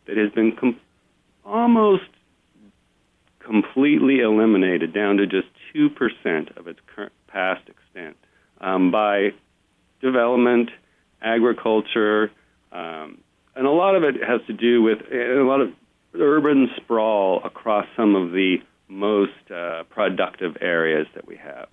that 0.08 0.18
has 0.18 0.32
been 0.32 0.56
com- 0.56 0.80
almost 1.46 2.04
completely 3.40 4.20
eliminated 4.20 4.94
down 4.94 5.18
to 5.18 5.28
just 5.28 5.48
two 5.74 5.90
percent 5.90 6.50
of 6.58 6.68
its 6.68 6.80
current 6.96 7.14
past 7.28 7.68
extent 7.68 8.18
um, 8.60 8.92
by 8.92 9.30
development, 10.02 10.70
agriculture, 11.22 12.32
um, 12.72 13.20
and 13.56 13.68
a 13.68 13.72
lot 13.72 13.96
of 13.96 14.04
it 14.04 14.16
has 14.24 14.42
to 14.48 14.54
do 14.54 14.82
with 14.82 15.00
a 15.12 15.44
lot 15.44 15.62
of 15.62 15.70
urban 16.20 16.70
sprawl 16.78 17.42
across 17.44 17.86
some 17.96 18.16
of 18.16 18.32
the 18.32 18.58
most 18.88 19.52
uh, 19.54 19.84
productive 19.90 20.58
areas 20.62 21.08
that 21.16 21.28
we 21.28 21.38
have. 21.38 21.68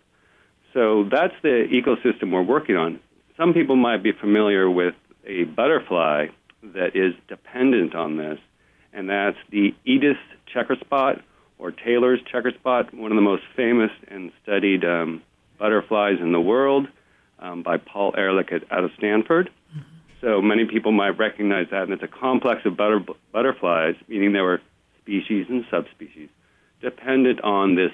So 0.75 1.04
that's 1.10 1.34
the 1.42 1.66
ecosystem 1.72 2.32
we're 2.32 2.42
working 2.42 2.76
on. 2.76 3.00
Some 3.37 3.54
people 3.54 3.76
might 3.76 4.02
be 4.02 4.12
familiar 4.12 4.70
with 4.70 4.94
a 5.26 5.44
butterfly 5.44 6.26
that 6.62 6.96
is 6.96 7.14
dependent 7.28 7.94
on 7.94 8.16
this, 8.16 8.38
and 8.92 9.08
that's 9.08 9.37
the 9.50 9.75
Edith 9.84 10.16
checkerspot 10.54 11.22
or 11.58 11.70
Taylor's 11.70 12.20
checkerspot, 12.32 12.92
one 12.94 13.10
of 13.10 13.16
the 13.16 13.22
most 13.22 13.42
famous 13.56 13.90
and 14.08 14.32
studied 14.42 14.84
um, 14.84 15.22
butterflies 15.58 16.18
in 16.20 16.32
the 16.32 16.40
world 16.40 16.87
um, 17.38 17.62
by 17.62 17.76
Paul 17.76 18.14
Ehrlich 18.16 18.52
at, 18.52 18.70
out 18.72 18.84
of 18.84 18.90
Stanford. 18.96 19.50
So 20.20 20.42
many 20.42 20.64
people 20.64 20.90
might 20.90 21.16
recognize 21.18 21.66
that, 21.70 21.82
and 21.82 21.92
it's 21.92 22.02
a 22.02 22.08
complex 22.08 22.62
of 22.64 22.76
butter, 22.76 23.00
butterflies, 23.32 23.94
meaning 24.08 24.32
there 24.32 24.44
were 24.44 24.60
species 25.00 25.46
and 25.48 25.64
subspecies 25.70 26.28
dependent 26.80 27.40
on 27.42 27.75
this 27.75 27.90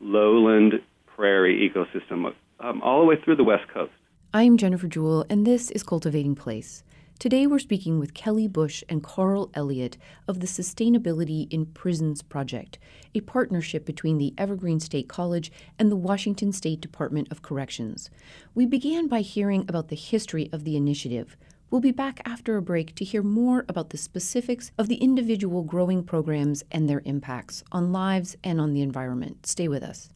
lowland 0.00 0.74
prairie 1.20 1.70
ecosystem 1.70 2.32
um, 2.60 2.80
all 2.80 3.00
the 3.00 3.04
way 3.04 3.14
through 3.22 3.36
the 3.36 3.44
west 3.44 3.68
coast. 3.74 3.92
I'm 4.32 4.56
Jennifer 4.56 4.86
Jewell, 4.86 5.26
and 5.28 5.46
this 5.46 5.70
is 5.70 5.82
Cultivating 5.82 6.34
Place. 6.34 6.82
Today 7.18 7.46
we're 7.46 7.58
speaking 7.58 7.98
with 7.98 8.14
Kelli 8.14 8.50
Bush 8.50 8.82
and 8.88 9.02
Carl 9.04 9.50
Elliott 9.52 9.98
of 10.26 10.40
the 10.40 10.46
Sustainability 10.46 11.46
in 11.52 11.66
Prisons 11.66 12.22
Project, 12.22 12.78
a 13.14 13.20
partnership 13.20 13.84
between 13.84 14.16
the 14.16 14.32
Evergreen 14.38 14.80
State 14.80 15.10
College 15.10 15.52
and 15.78 15.92
the 15.92 15.96
Washington 15.96 16.54
State 16.54 16.80
Department 16.80 17.30
of 17.30 17.42
Corrections. 17.42 18.08
We 18.54 18.64
began 18.64 19.06
by 19.06 19.20
hearing 19.20 19.66
about 19.68 19.88
the 19.88 19.96
history 19.96 20.48
of 20.54 20.64
the 20.64 20.74
initiative. 20.74 21.36
We'll 21.70 21.82
be 21.82 21.92
back 21.92 22.22
after 22.24 22.56
a 22.56 22.62
break 22.62 22.94
to 22.94 23.04
hear 23.04 23.22
more 23.22 23.66
about 23.68 23.90
the 23.90 23.98
specifics 23.98 24.72
of 24.78 24.88
the 24.88 24.96
individual 24.96 25.64
growing 25.64 26.02
programs 26.02 26.64
and 26.72 26.88
their 26.88 27.02
impacts 27.04 27.62
on 27.70 27.92
lives 27.92 28.38
and 28.42 28.58
on 28.58 28.72
the 28.72 28.80
environment. 28.80 29.44
Stay 29.44 29.68
with 29.68 29.82
us. 29.82 30.08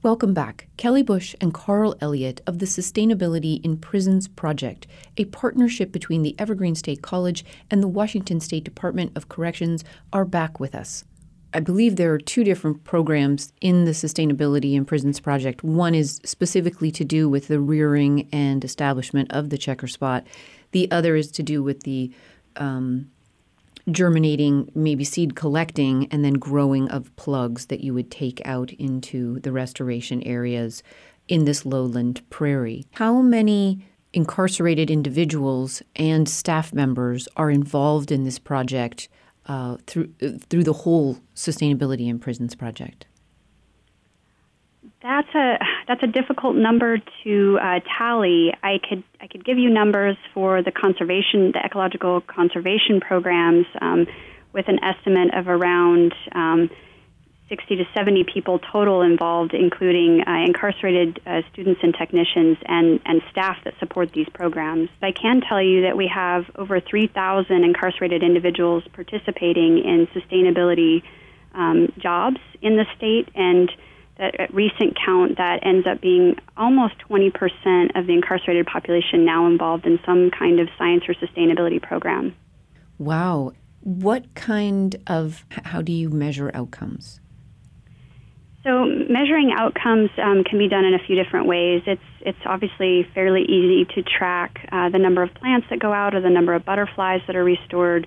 Welcome 0.00 0.32
back. 0.32 0.68
Kelli 0.78 1.04
Bush 1.04 1.34
and 1.40 1.52
Carl 1.52 1.96
Elliott 2.00 2.40
of 2.46 2.60
the 2.60 2.66
Sustainability 2.66 3.60
in 3.64 3.76
Prisons 3.76 4.28
Project, 4.28 4.86
a 5.16 5.24
partnership 5.24 5.90
between 5.90 6.22
the 6.22 6.36
Evergreen 6.38 6.76
State 6.76 7.02
College 7.02 7.44
and 7.68 7.82
the 7.82 7.88
Washington 7.88 8.38
State 8.38 8.62
Department 8.62 9.10
of 9.16 9.28
Corrections, 9.28 9.82
are 10.12 10.24
back 10.24 10.60
with 10.60 10.76
us. 10.76 11.04
I 11.52 11.58
believe 11.58 11.96
there 11.96 12.12
are 12.14 12.18
two 12.18 12.44
different 12.44 12.84
programs 12.84 13.52
in 13.60 13.86
the 13.86 13.90
Sustainability 13.90 14.74
in 14.74 14.84
Prisons 14.84 15.18
Project. 15.18 15.64
One 15.64 15.96
is 15.96 16.20
specifically 16.24 16.92
to 16.92 17.04
do 17.04 17.28
with 17.28 17.48
the 17.48 17.58
rearing 17.58 18.28
and 18.32 18.64
establishment 18.64 19.32
of 19.32 19.50
the 19.50 19.58
checkerspot. 19.58 20.22
The 20.70 20.88
other 20.92 21.16
is 21.16 21.32
to 21.32 21.42
do 21.42 21.60
with 21.60 21.82
the 21.82 22.12
um, 22.54 23.10
germinating, 23.90 24.70
maybe 24.74 25.04
seed 25.04 25.34
collecting, 25.34 26.06
and 26.10 26.24
then 26.24 26.34
growing 26.34 26.88
of 26.90 27.14
plugs 27.16 27.66
that 27.66 27.80
you 27.80 27.94
would 27.94 28.10
take 28.10 28.40
out 28.44 28.72
into 28.72 29.40
the 29.40 29.52
restoration 29.52 30.22
areas 30.22 30.82
in 31.28 31.44
this 31.44 31.64
lowland 31.64 32.22
prairie. 32.30 32.84
How 32.92 33.20
many 33.20 33.86
incarcerated 34.12 34.90
individuals 34.90 35.82
and 35.96 36.28
staff 36.28 36.72
members 36.72 37.28
are 37.36 37.50
involved 37.50 38.10
in 38.10 38.24
this 38.24 38.38
project 38.38 39.08
uh, 39.46 39.76
through 39.86 40.12
through 40.48 40.64
the 40.64 40.72
whole 40.72 41.18
sustainability 41.34 42.08
in 42.08 42.18
prisons 42.18 42.54
project? 42.54 43.06
That's 45.02 45.28
a 45.34 45.58
that's 45.88 46.02
a 46.02 46.06
difficult 46.06 46.54
number 46.54 46.98
to 47.24 47.58
uh, 47.60 47.80
tally. 47.96 48.52
I 48.62 48.78
could 48.86 49.02
I 49.20 49.26
could 49.26 49.44
give 49.44 49.58
you 49.58 49.70
numbers 49.70 50.16
for 50.34 50.62
the 50.62 50.70
conservation, 50.70 51.52
the 51.52 51.62
ecological 51.64 52.20
conservation 52.20 53.00
programs, 53.00 53.66
um, 53.80 54.06
with 54.52 54.68
an 54.68 54.78
estimate 54.84 55.34
of 55.34 55.48
around 55.48 56.14
um, 56.32 56.70
60 57.48 57.76
to 57.76 57.84
70 57.96 58.24
people 58.32 58.58
total 58.58 59.00
involved, 59.00 59.54
including 59.54 60.22
uh, 60.26 60.44
incarcerated 60.44 61.20
uh, 61.26 61.40
students 61.52 61.80
and 61.82 61.94
technicians 61.94 62.58
and, 62.66 63.00
and 63.06 63.22
staff 63.30 63.56
that 63.64 63.72
support 63.78 64.12
these 64.12 64.28
programs. 64.34 64.90
But 65.00 65.06
I 65.06 65.12
can 65.12 65.40
tell 65.40 65.62
you 65.62 65.82
that 65.82 65.96
we 65.96 66.10
have 66.14 66.44
over 66.56 66.80
3,000 66.80 67.64
incarcerated 67.64 68.22
individuals 68.22 68.84
participating 68.92 69.78
in 69.78 70.06
sustainability 70.14 71.02
um, 71.54 71.90
jobs 71.98 72.38
in 72.60 72.76
the 72.76 72.84
state, 72.96 73.28
and 73.34 73.70
that 74.18 74.38
at 74.40 74.52
recent 74.52 74.96
count, 75.04 75.38
that 75.38 75.60
ends 75.62 75.86
up 75.86 76.00
being 76.00 76.36
almost 76.56 76.94
20% 77.08 77.98
of 77.98 78.06
the 78.06 78.12
incarcerated 78.12 78.66
population 78.66 79.24
now 79.24 79.46
involved 79.46 79.86
in 79.86 79.98
some 80.04 80.30
kind 80.30 80.60
of 80.60 80.68
science 80.76 81.04
or 81.08 81.14
sustainability 81.14 81.80
program. 81.80 82.34
Wow. 82.98 83.52
What 83.80 84.34
kind 84.34 84.96
of, 85.06 85.44
how 85.50 85.82
do 85.82 85.92
you 85.92 86.10
measure 86.10 86.50
outcomes? 86.52 87.20
So 88.64 88.84
measuring 88.84 89.52
outcomes 89.56 90.10
um, 90.22 90.44
can 90.44 90.58
be 90.58 90.68
done 90.68 90.84
in 90.84 90.92
a 90.92 90.98
few 90.98 91.14
different 91.16 91.46
ways. 91.46 91.82
It's 91.86 92.02
it's 92.20 92.38
obviously 92.44 93.08
fairly 93.14 93.42
easy 93.42 93.86
to 93.94 94.02
track 94.02 94.68
uh, 94.70 94.90
the 94.90 94.98
number 94.98 95.22
of 95.22 95.32
plants 95.32 95.68
that 95.70 95.78
go 95.78 95.92
out 95.92 96.14
or 96.14 96.20
the 96.20 96.28
number 96.28 96.52
of 96.52 96.64
butterflies 96.64 97.20
that 97.28 97.36
are 97.36 97.44
restored 97.44 98.06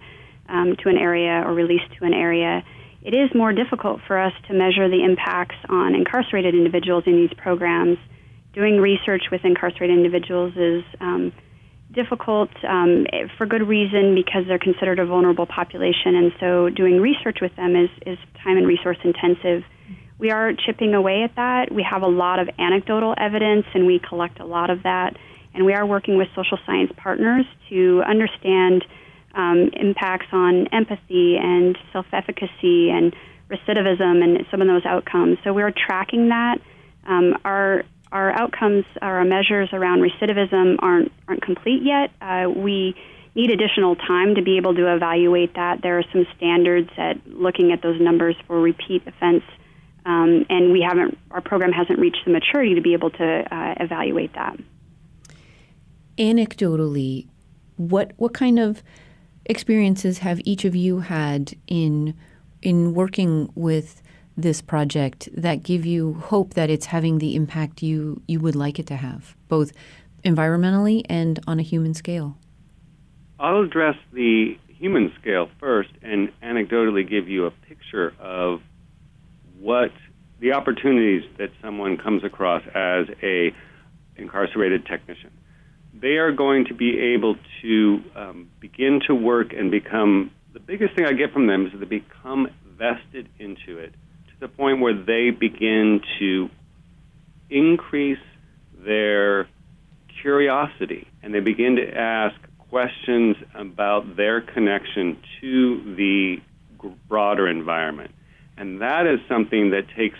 um, 0.49 0.75
to 0.83 0.89
an 0.89 0.97
area 0.97 1.41
or 1.43 1.53
released 1.53 1.91
to 1.97 2.05
an 2.05 2.13
area. 2.13 2.63
It 3.03 3.13
is 3.13 3.33
more 3.33 3.51
difficult 3.53 4.01
for 4.07 4.19
us 4.19 4.33
to 4.47 4.53
measure 4.53 4.87
the 4.89 5.03
impacts 5.03 5.55
on 5.69 5.95
incarcerated 5.95 6.53
individuals 6.53 7.03
in 7.07 7.15
these 7.15 7.33
programs. 7.35 7.97
Doing 8.53 8.79
research 8.79 9.23
with 9.31 9.41
incarcerated 9.43 9.97
individuals 9.97 10.53
is 10.55 10.83
um, 10.99 11.31
difficult 11.91 12.49
um, 12.67 13.05
for 13.37 13.45
good 13.45 13.67
reason 13.67 14.13
because 14.13 14.43
they're 14.47 14.59
considered 14.59 14.99
a 14.99 15.05
vulnerable 15.05 15.45
population, 15.45 16.15
and 16.15 16.31
so 16.39 16.69
doing 16.69 16.99
research 16.99 17.39
with 17.41 17.55
them 17.55 17.75
is, 17.75 17.89
is 18.05 18.17
time 18.43 18.57
and 18.57 18.67
resource 18.67 18.97
intensive 19.03 19.63
we 20.21 20.29
are 20.29 20.53
chipping 20.53 20.93
away 20.93 21.23
at 21.23 21.35
that. 21.35 21.73
We 21.73 21.81
have 21.81 22.03
a 22.03 22.07
lot 22.07 22.37
of 22.37 22.47
anecdotal 22.59 23.15
evidence, 23.17 23.65
and 23.73 23.87
we 23.87 23.99
collect 24.07 24.39
a 24.39 24.45
lot 24.45 24.69
of 24.69 24.83
that. 24.83 25.17
And 25.55 25.65
we 25.65 25.73
are 25.73 25.83
working 25.85 26.15
with 26.15 26.27
social 26.35 26.59
science 26.63 26.91
partners 26.95 27.45
to 27.69 28.03
understand 28.07 28.85
um, 29.33 29.69
impacts 29.73 30.27
on 30.31 30.67
empathy 30.67 31.37
and 31.37 31.77
self 31.93 32.05
efficacy 32.13 32.89
and 32.89 33.15
recidivism 33.49 34.23
and 34.23 34.45
some 34.49 34.61
of 34.61 34.67
those 34.67 34.85
outcomes. 34.85 35.37
So 35.43 35.53
we're 35.53 35.71
tracking 35.71 36.29
that. 36.29 36.59
Um, 37.05 37.37
our 37.43 37.83
our 38.11 38.31
outcomes, 38.31 38.85
our 39.01 39.23
measures 39.23 39.69
around 39.71 40.01
recidivism 40.01 40.77
aren't 40.79 41.11
aren't 41.27 41.41
complete 41.41 41.83
yet. 41.83 42.11
Uh, 42.21 42.49
we 42.49 42.95
need 43.35 43.49
additional 43.49 43.95
time 43.95 44.35
to 44.35 44.41
be 44.41 44.57
able 44.57 44.75
to 44.75 44.93
evaluate 44.93 45.53
that. 45.55 45.81
There 45.81 45.97
are 45.97 46.03
some 46.11 46.25
standards 46.35 46.89
at 46.97 47.25
looking 47.27 47.71
at 47.71 47.81
those 47.81 47.99
numbers 48.01 48.35
for 48.47 48.59
repeat 48.59 49.03
offense, 49.07 49.43
um, 50.05 50.45
and 50.49 50.71
we 50.71 50.81
haven't. 50.81 51.17
Our 51.31 51.41
program 51.41 51.71
hasn't 51.71 51.99
reached 51.99 52.25
the 52.25 52.31
maturity 52.31 52.75
to 52.75 52.81
be 52.81 52.93
able 52.93 53.11
to 53.11 53.55
uh, 53.55 53.75
evaluate 53.79 54.33
that. 54.33 54.57
Anecdotally, 56.17 57.27
what 57.77 58.11
what 58.17 58.33
kind 58.33 58.59
of 58.59 58.83
experiences 59.45 60.19
have 60.19 60.39
each 60.45 60.65
of 60.65 60.75
you 60.75 60.99
had 60.99 61.53
in 61.67 62.15
in 62.61 62.93
working 62.93 63.51
with 63.55 64.03
this 64.37 64.61
project 64.61 65.29
that 65.35 65.63
give 65.63 65.85
you 65.85 66.13
hope 66.13 66.53
that 66.53 66.69
it's 66.69 66.87
having 66.87 67.17
the 67.17 67.35
impact 67.35 67.81
you 67.81 68.21
you 68.27 68.39
would 68.39 68.55
like 68.55 68.79
it 68.79 68.87
to 68.87 68.95
have, 68.95 69.35
both 69.47 69.71
environmentally 70.23 71.03
and 71.09 71.39
on 71.47 71.59
a 71.59 71.63
human 71.63 71.93
scale? 71.93 72.37
I'll 73.39 73.61
address 73.61 73.95
the 74.13 74.57
human 74.67 75.11
scale 75.19 75.49
first 75.59 75.89
and 76.01 76.31
anecdotally 76.43 77.07
give 77.07 77.27
you 77.27 77.45
a 77.45 77.51
picture 77.51 78.13
of 78.19 78.61
what 79.59 79.91
the 80.39 80.53
opportunities 80.53 81.23
that 81.37 81.51
someone 81.61 81.97
comes 81.97 82.23
across 82.23 82.63
as 82.73 83.07
a 83.21 83.53
incarcerated 84.15 84.85
technician. 84.85 85.31
They 85.93 86.17
are 86.17 86.31
going 86.31 86.65
to 86.65 86.73
be 86.73 87.13
able 87.15 87.35
to 87.61 88.01
um, 88.15 88.49
begin 88.59 89.01
to 89.07 89.15
work 89.15 89.53
and 89.53 89.69
become 89.69 90.31
the 90.53 90.59
biggest 90.59 90.95
thing 90.95 91.05
I 91.05 91.13
get 91.13 91.31
from 91.31 91.47
them 91.47 91.67
is 91.67 91.79
they 91.79 91.85
become 91.85 92.47
vested 92.77 93.29
into 93.39 93.77
it 93.77 93.93
to 94.27 94.39
the 94.39 94.47
point 94.47 94.81
where 94.81 94.93
they 94.93 95.29
begin 95.29 96.01
to 96.19 96.49
increase 97.49 98.19
their 98.85 99.47
curiosity 100.21 101.07
and 101.23 101.33
they 101.33 101.39
begin 101.39 101.77
to 101.77 101.97
ask 101.97 102.35
questions 102.69 103.35
about 103.53 104.15
their 104.15 104.41
connection 104.41 105.17
to 105.39 105.95
the 105.95 106.37
broader 107.07 107.47
environment. 107.47 108.11
And 108.57 108.81
that 108.81 109.07
is 109.07 109.19
something 109.27 109.71
that 109.71 109.83
takes 109.95 110.17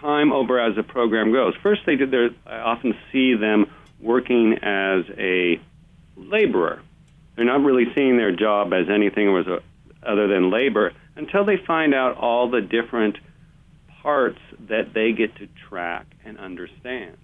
time 0.00 0.32
over 0.32 0.60
as 0.60 0.76
the 0.76 0.82
program 0.82 1.32
goes. 1.32 1.54
First, 1.62 1.82
they 1.86 1.96
their, 1.96 2.30
I 2.46 2.58
often 2.58 2.94
see 3.12 3.34
them 3.34 3.66
working 4.00 4.54
as 4.62 5.04
a 5.18 5.60
laborer. 6.16 6.80
They're 7.36 7.44
not 7.44 7.62
really 7.62 7.84
seeing 7.94 8.16
their 8.16 8.34
job 8.34 8.72
as 8.72 8.86
anything 8.92 9.28
a, 9.28 9.58
other 10.02 10.28
than 10.28 10.50
labor 10.50 10.92
until 11.16 11.44
they 11.44 11.56
find 11.66 11.94
out 11.94 12.16
all 12.16 12.50
the 12.50 12.60
different 12.60 13.16
parts 14.02 14.38
that 14.68 14.94
they 14.94 15.12
get 15.12 15.36
to 15.36 15.48
track 15.68 16.06
and 16.24 16.38
understand. 16.38 17.16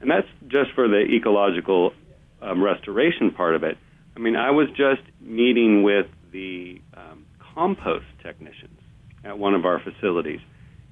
And 0.00 0.10
that's 0.10 0.26
just 0.48 0.72
for 0.74 0.88
the 0.88 1.00
ecological 1.00 1.92
um, 2.40 2.62
restoration 2.62 3.30
part 3.30 3.54
of 3.54 3.62
it. 3.62 3.78
I 4.16 4.18
mean, 4.18 4.36
I 4.36 4.50
was 4.50 4.68
just 4.70 5.02
meeting 5.20 5.82
with 5.82 6.06
the 6.32 6.80
um, 6.94 7.24
compost 7.54 8.06
technicians 8.22 8.78
at 9.24 9.38
one 9.38 9.54
of 9.54 9.64
our 9.64 9.80
facilities, 9.80 10.40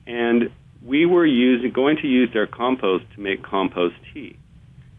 and 0.07 0.51
we 0.83 1.05
were 1.07 1.27
using, 1.27 1.73
going 1.73 1.97
to 1.99 2.07
use 2.07 2.31
their 2.33 2.47
compost 2.47 3.05
to 3.15 3.21
make 3.21 3.43
compost 3.43 3.97
tea. 4.15 4.37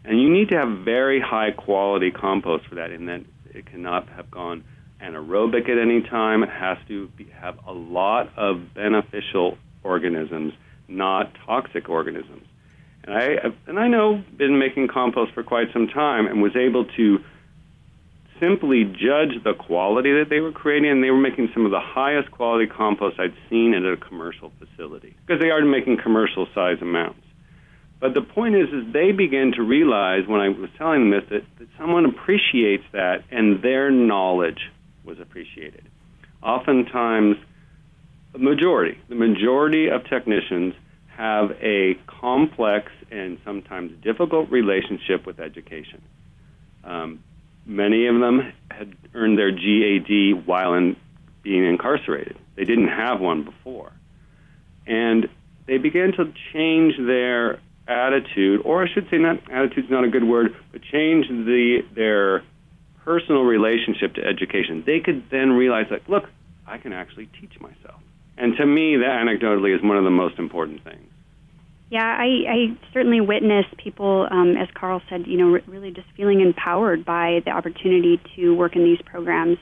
And 0.04 0.20
you 0.20 0.30
need 0.30 0.48
to 0.48 0.56
have 0.56 0.84
very 0.84 1.20
high 1.20 1.52
quality 1.52 2.10
compost 2.10 2.66
for 2.66 2.76
that, 2.76 2.90
and 2.90 3.08
then 3.08 3.26
it 3.54 3.66
cannot 3.66 4.08
have 4.08 4.30
gone 4.30 4.64
anaerobic 5.00 5.68
at 5.68 5.78
any 5.78 6.02
time. 6.02 6.42
It 6.42 6.50
has 6.50 6.78
to 6.88 7.08
be, 7.08 7.28
have 7.38 7.58
a 7.66 7.72
lot 7.72 8.30
of 8.36 8.74
beneficial 8.74 9.58
organisms, 9.84 10.54
not 10.88 11.32
toxic 11.46 11.88
organisms. 11.88 12.46
And 13.04 13.16
I 13.16 13.36
and 13.66 13.78
I 13.78 13.88
know 13.88 14.22
been 14.36 14.58
making 14.58 14.88
compost 14.88 15.32
for 15.32 15.42
quite 15.42 15.72
some 15.72 15.88
time 15.88 16.26
and 16.26 16.40
was 16.40 16.54
able 16.54 16.84
to 16.96 17.18
simply 18.38 18.84
judge 18.84 19.42
the 19.44 19.54
quality 19.54 20.12
that 20.12 20.28
they 20.28 20.40
were 20.40 20.52
creating, 20.52 20.90
and 20.90 21.02
they 21.02 21.10
were 21.10 21.16
making 21.16 21.50
some 21.54 21.64
of 21.64 21.70
the 21.70 21.80
highest 21.80 22.30
quality 22.30 22.66
compost 22.66 23.18
I'd 23.18 23.34
seen 23.50 23.74
at 23.74 23.84
a 23.84 23.96
commercial 23.96 24.52
facility 24.58 25.16
because 25.26 25.40
they 25.40 25.50
are 25.50 25.64
making 25.64 25.98
commercial 25.98 26.46
size 26.54 26.78
amounts. 26.80 27.21
But 28.02 28.14
the 28.14 28.20
point 28.20 28.56
is, 28.56 28.66
is 28.70 28.92
they 28.92 29.12
began 29.12 29.52
to 29.52 29.62
realize 29.62 30.26
when 30.26 30.40
I 30.40 30.48
was 30.48 30.68
telling 30.76 31.08
them 31.08 31.20
this 31.20 31.30
that, 31.30 31.58
that 31.60 31.68
someone 31.78 32.04
appreciates 32.04 32.82
that, 32.90 33.22
and 33.30 33.62
their 33.62 33.92
knowledge 33.92 34.58
was 35.04 35.20
appreciated. 35.20 35.84
Oftentimes, 36.42 37.36
the 38.32 38.40
majority, 38.40 38.98
the 39.08 39.14
majority 39.14 39.86
of 39.88 40.02
technicians 40.10 40.74
have 41.16 41.52
a 41.62 41.96
complex 42.08 42.90
and 43.12 43.38
sometimes 43.44 43.92
difficult 44.02 44.50
relationship 44.50 45.24
with 45.24 45.38
education. 45.38 46.02
Um, 46.82 47.22
many 47.64 48.08
of 48.08 48.18
them 48.18 48.52
had 48.68 48.96
earned 49.14 49.38
their 49.38 49.52
GED 49.52 50.42
while 50.44 50.74
in 50.74 50.96
being 51.44 51.64
incarcerated. 51.64 52.36
They 52.56 52.64
didn't 52.64 52.88
have 52.88 53.20
one 53.20 53.44
before. 53.44 53.92
And 54.88 55.28
they 55.68 55.78
began 55.78 56.10
to 56.14 56.32
change 56.52 56.94
their 56.96 57.60
attitude, 57.88 58.62
or 58.64 58.84
I 58.84 58.86
should 58.92 59.08
say, 59.10 59.18
not 59.18 59.38
attitude 59.50 59.86
is 59.86 59.90
not 59.90 60.04
a 60.04 60.08
good 60.08 60.24
word, 60.24 60.54
but 60.70 60.82
change 60.82 61.28
the 61.28 61.78
their 61.94 62.42
personal 63.04 63.42
relationship 63.42 64.14
to 64.14 64.22
education. 64.24 64.84
They 64.86 65.00
could 65.00 65.24
then 65.30 65.50
realize, 65.50 65.86
that, 65.90 66.08
look, 66.08 66.24
I 66.66 66.78
can 66.78 66.92
actually 66.92 67.28
teach 67.40 67.60
myself. 67.60 68.00
And 68.38 68.56
to 68.56 68.64
me, 68.64 68.96
that 68.96 69.20
anecdotally 69.26 69.74
is 69.74 69.82
one 69.82 69.96
of 69.96 70.04
the 70.04 70.10
most 70.10 70.38
important 70.38 70.84
things. 70.84 71.08
Yeah, 71.90 72.04
I, 72.04 72.24
I 72.48 72.78
certainly 72.94 73.20
witness 73.20 73.66
people, 73.76 74.26
um, 74.30 74.56
as 74.56 74.68
Carl 74.72 75.02
said, 75.10 75.26
you 75.26 75.36
know, 75.36 75.58
really 75.66 75.90
just 75.90 76.06
feeling 76.16 76.40
empowered 76.40 77.04
by 77.04 77.40
the 77.44 77.50
opportunity 77.50 78.18
to 78.36 78.54
work 78.54 78.76
in 78.76 78.84
these 78.84 79.00
programs. 79.04 79.58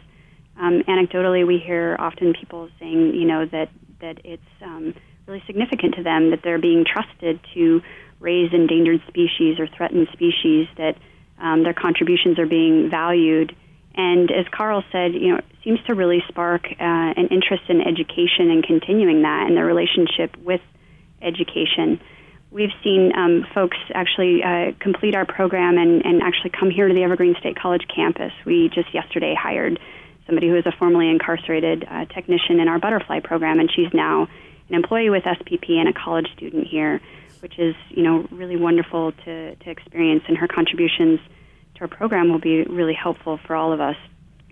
Um, 0.56 0.82
anecdotally, 0.86 1.44
we 1.44 1.58
hear 1.58 1.96
often 1.98 2.32
people 2.38 2.68
saying, 2.78 3.14
you 3.14 3.26
know, 3.26 3.46
that 3.46 3.70
that 4.00 4.20
it's 4.24 4.42
um, 4.62 4.94
really 5.26 5.42
significant 5.46 5.94
to 5.96 6.02
them 6.02 6.30
that 6.30 6.40
they're 6.44 6.60
being 6.60 6.84
trusted 6.84 7.40
to 7.54 7.80
raise 8.20 8.52
endangered 8.52 9.02
species 9.08 9.58
or 9.58 9.66
threatened 9.66 10.08
species, 10.12 10.68
that 10.76 10.96
um, 11.38 11.62
their 11.64 11.74
contributions 11.74 12.38
are 12.38 12.46
being 12.46 12.90
valued. 12.90 13.56
And 13.94 14.30
as 14.30 14.46
Carl 14.52 14.84
said, 14.92 15.14
you 15.14 15.28
know, 15.28 15.38
it 15.38 15.44
seems 15.64 15.80
to 15.86 15.94
really 15.94 16.22
spark 16.28 16.66
uh, 16.70 16.74
an 16.78 17.28
interest 17.30 17.64
in 17.68 17.80
education 17.80 18.50
and 18.50 18.62
continuing 18.62 19.22
that 19.22 19.46
and 19.46 19.56
their 19.56 19.66
relationship 19.66 20.36
with 20.36 20.60
education. 21.20 22.00
We've 22.50 22.72
seen 22.82 23.12
um, 23.16 23.46
folks 23.54 23.76
actually 23.94 24.42
uh, 24.42 24.72
complete 24.80 25.14
our 25.14 25.24
program 25.24 25.78
and, 25.78 26.04
and 26.04 26.22
actually 26.22 26.50
come 26.50 26.70
here 26.70 26.88
to 26.88 26.94
the 26.94 27.02
Evergreen 27.02 27.36
State 27.38 27.56
College 27.56 27.86
campus. 27.94 28.32
We 28.44 28.70
just 28.74 28.92
yesterday 28.92 29.34
hired 29.38 29.78
somebody 30.26 30.48
who 30.48 30.56
is 30.56 30.66
a 30.66 30.72
formerly 30.72 31.08
incarcerated 31.08 31.84
uh, 31.88 32.06
technician 32.06 32.60
in 32.60 32.68
our 32.68 32.78
butterfly 32.78 33.20
program, 33.20 33.60
and 33.60 33.70
she's 33.74 33.92
now 33.92 34.28
an 34.68 34.74
employee 34.74 35.10
with 35.10 35.24
SPP 35.24 35.70
and 35.70 35.88
a 35.88 35.92
college 35.92 36.28
student 36.36 36.66
here 36.66 37.00
which 37.40 37.58
is 37.58 37.74
you 37.88 38.02
know 38.02 38.26
really 38.30 38.56
wonderful 38.56 39.12
to, 39.24 39.54
to 39.56 39.70
experience, 39.70 40.22
and 40.28 40.36
her 40.36 40.48
contributions 40.48 41.20
to 41.74 41.82
our 41.82 41.88
program 41.88 42.30
will 42.30 42.40
be 42.40 42.62
really 42.64 42.94
helpful 42.94 43.38
for 43.46 43.56
all 43.56 43.72
of 43.72 43.80
us. 43.80 43.96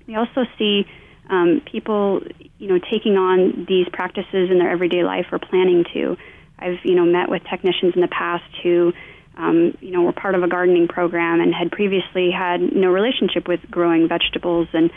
We 0.06 0.16
also 0.16 0.44
see 0.58 0.86
um, 1.30 1.62
people 1.70 2.22
you 2.58 2.68
know 2.68 2.78
taking 2.78 3.16
on 3.16 3.66
these 3.68 3.86
practices 3.92 4.50
in 4.50 4.58
their 4.58 4.70
everyday 4.70 5.04
life 5.04 5.26
or 5.32 5.38
planning 5.38 5.84
to. 5.94 6.16
I've 6.58 6.78
you 6.84 6.94
know 6.94 7.04
met 7.04 7.28
with 7.28 7.42
technicians 7.44 7.94
in 7.94 8.00
the 8.00 8.08
past 8.08 8.44
who 8.62 8.92
um, 9.36 9.76
you 9.80 9.92
know 9.92 10.02
were 10.02 10.12
part 10.12 10.34
of 10.34 10.42
a 10.42 10.48
gardening 10.48 10.88
program 10.88 11.40
and 11.40 11.54
had 11.54 11.70
previously 11.70 12.30
had 12.30 12.60
no 12.60 12.88
relationship 12.88 13.46
with 13.46 13.60
growing 13.70 14.08
vegetables 14.08 14.68
and 14.72 14.90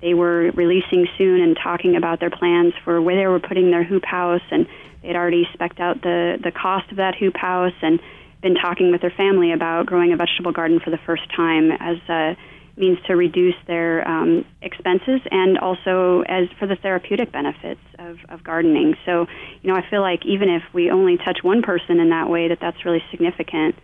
they 0.00 0.14
were 0.14 0.50
releasing 0.52 1.06
soon 1.16 1.40
and 1.40 1.56
talking 1.62 1.96
about 1.96 2.20
their 2.20 2.30
plans 2.30 2.74
for 2.84 3.00
where 3.00 3.16
they 3.16 3.26
were 3.26 3.40
putting 3.40 3.70
their 3.70 3.84
hoop 3.84 4.04
house 4.04 4.42
and 4.50 4.66
They'd 5.06 5.14
already 5.14 5.46
specced 5.54 5.78
out 5.78 6.02
the, 6.02 6.36
the 6.42 6.50
cost 6.50 6.90
of 6.90 6.96
that 6.96 7.14
hoop 7.14 7.36
house 7.36 7.74
and 7.80 8.00
been 8.42 8.56
talking 8.56 8.90
with 8.90 9.00
their 9.00 9.14
family 9.16 9.52
about 9.52 9.86
growing 9.86 10.12
a 10.12 10.16
vegetable 10.16 10.52
garden 10.52 10.80
for 10.80 10.90
the 10.90 10.98
first 11.06 11.22
time 11.34 11.70
as 11.70 11.96
a 12.08 12.36
means 12.76 12.98
to 13.06 13.14
reduce 13.14 13.54
their 13.66 14.06
um, 14.06 14.44
expenses 14.60 15.20
and 15.30 15.58
also 15.58 16.22
as 16.28 16.48
for 16.58 16.66
the 16.66 16.76
therapeutic 16.76 17.32
benefits 17.32 17.80
of, 17.98 18.18
of 18.28 18.44
gardening. 18.44 18.94
So, 19.06 19.26
you 19.62 19.72
know, 19.72 19.78
I 19.78 19.88
feel 19.88 20.02
like 20.02 20.26
even 20.26 20.50
if 20.50 20.62
we 20.74 20.90
only 20.90 21.16
touch 21.16 21.38
one 21.42 21.62
person 21.62 22.00
in 22.00 22.10
that 22.10 22.28
way, 22.28 22.48
that 22.48 22.58
that's 22.60 22.84
really 22.84 23.02
significant. 23.10 23.76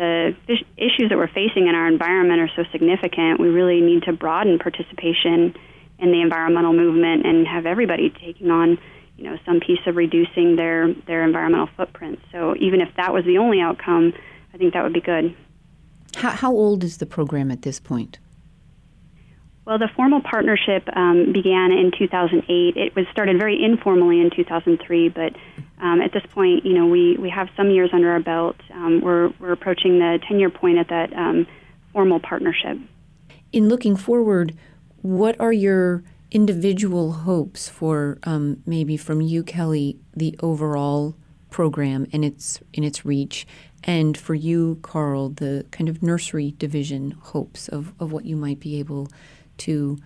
The 0.00 0.34
issues 0.78 1.10
that 1.10 1.18
we're 1.18 1.28
facing 1.28 1.68
in 1.68 1.74
our 1.74 1.86
environment 1.86 2.40
are 2.40 2.50
so 2.56 2.64
significant. 2.72 3.38
We 3.38 3.48
really 3.48 3.82
need 3.82 4.04
to 4.04 4.12
broaden 4.12 4.58
participation 4.58 5.54
in 5.98 6.10
the 6.10 6.22
environmental 6.22 6.72
movement 6.72 7.26
and 7.26 7.46
have 7.46 7.66
everybody 7.66 8.08
taking 8.08 8.50
on 8.50 8.78
you 9.18 9.24
know, 9.24 9.36
some 9.44 9.60
piece 9.60 9.80
of 9.86 9.96
reducing 9.96 10.56
their 10.56 10.94
their 11.06 11.22
environmental 11.22 11.68
footprint. 11.76 12.18
So 12.32 12.56
even 12.58 12.80
if 12.80 12.88
that 12.96 13.12
was 13.12 13.24
the 13.26 13.36
only 13.36 13.60
outcome, 13.60 14.14
I 14.54 14.56
think 14.56 14.72
that 14.72 14.82
would 14.82 14.94
be 14.94 15.02
good. 15.02 15.36
How, 16.16 16.30
how 16.30 16.52
old 16.52 16.82
is 16.82 16.96
the 16.96 17.06
program 17.06 17.50
at 17.50 17.60
this 17.60 17.78
point? 17.78 18.18
Well, 19.66 19.78
the 19.78 19.90
formal 19.94 20.22
partnership 20.22 20.88
um, 20.96 21.32
began 21.32 21.70
in 21.70 21.92
2008. 21.96 22.76
It 22.76 22.96
was 22.96 23.04
started 23.12 23.38
very 23.38 23.62
informally 23.62 24.20
in 24.20 24.30
2003, 24.34 25.10
but 25.10 25.36
um, 25.80 26.00
at 26.00 26.12
this 26.12 26.22
point, 26.32 26.64
you 26.64 26.74
know, 26.74 26.86
we, 26.86 27.16
we 27.18 27.30
have 27.30 27.48
some 27.56 27.70
years 27.70 27.90
under 27.92 28.10
our 28.10 28.20
belt. 28.20 28.56
Um, 28.72 29.00
we're, 29.00 29.32
we're 29.40 29.52
approaching 29.52 29.98
the 29.98 30.18
10 30.28 30.38
year 30.38 30.50
point 30.50 30.78
at 30.78 30.88
that 30.88 31.12
um, 31.14 31.46
formal 31.92 32.20
partnership. 32.20 32.78
In 33.52 33.68
looking 33.68 33.96
forward, 33.96 34.56
what 35.02 35.38
are 35.40 35.52
your 35.52 36.04
individual 36.30 37.12
hopes 37.12 37.68
for 37.68 38.18
um, 38.24 38.62
maybe 38.66 38.96
from 38.96 39.20
you, 39.20 39.42
Kelli, 39.42 39.98
the 40.14 40.36
overall 40.40 41.16
program 41.50 42.06
and 42.12 42.24
its 42.24 42.60
in 42.72 42.84
its 42.84 43.04
reach, 43.04 43.46
and 43.82 44.16
for 44.16 44.34
you, 44.34 44.78
Carl, 44.82 45.30
the 45.30 45.66
kind 45.70 45.88
of 45.88 46.02
nursery 46.02 46.54
division 46.58 47.12
hopes 47.12 47.66
of, 47.68 47.92
of 47.98 48.12
what 48.12 48.24
you 48.24 48.36
might 48.36 48.60
be 48.60 48.78
able 48.78 49.08
to 49.58 49.98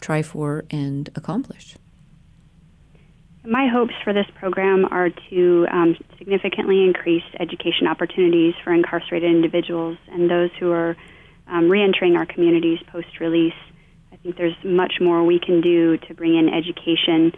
try 0.00 0.22
for 0.22 0.64
and 0.70 1.08
accomplish? 1.16 1.76
My 3.44 3.66
hopes 3.66 3.94
for 4.04 4.12
this 4.12 4.26
program 4.38 4.84
are 4.84 5.10
to 5.30 5.66
um, 5.72 5.96
significantly 6.16 6.84
increase 6.84 7.24
education 7.40 7.88
opportunities 7.88 8.54
for 8.62 8.72
incarcerated 8.72 9.28
individuals 9.28 9.98
and 10.12 10.30
those 10.30 10.50
who 10.60 10.70
are 10.70 10.96
um, 11.48 11.68
reentering 11.68 12.16
our 12.16 12.24
communities 12.24 12.78
post 12.86 13.18
release. 13.18 13.58
I 14.12 14.16
think 14.16 14.36
there's 14.36 14.54
much 14.64 14.94
more 15.00 15.24
we 15.24 15.40
can 15.40 15.60
do 15.60 15.96
to 15.96 16.14
bring 16.14 16.36
in 16.36 16.48
education. 16.48 17.32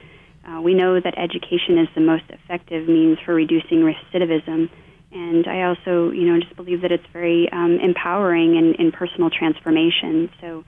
Uh, 0.47 0.61
we 0.61 0.75
know 0.75 1.01
that 1.01 1.17
education 1.17 1.79
is 1.79 1.89
the 1.95 2.03
most 2.03 2.25
effective 2.29 2.87
means 2.87 3.17
for 3.25 3.33
reducing 3.33 3.79
recidivism. 3.79 4.69
And 5.11 5.47
I 5.47 5.63
also, 5.63 6.11
you 6.11 6.27
know, 6.27 6.39
just 6.39 6.55
believe 6.55 6.83
that 6.83 6.93
it's 6.93 7.07
very 7.15 7.49
um, 7.51 7.79
empowering 7.81 8.57
in, 8.57 8.75
in 8.75 8.93
personal 8.93 9.31
transformation. 9.31 10.29
So 10.43 10.65